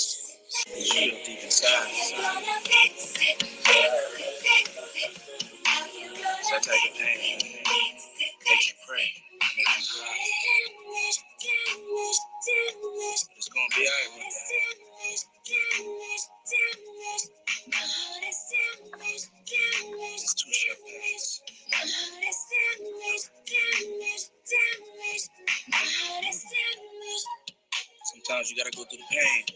[28.04, 29.46] Sometimes you gotta go through the pain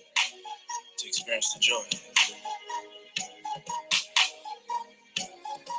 [0.99, 1.85] to experience the joy.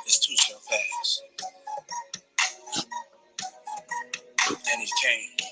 [0.04, 1.22] This too shall pass.
[4.50, 5.48] And it came.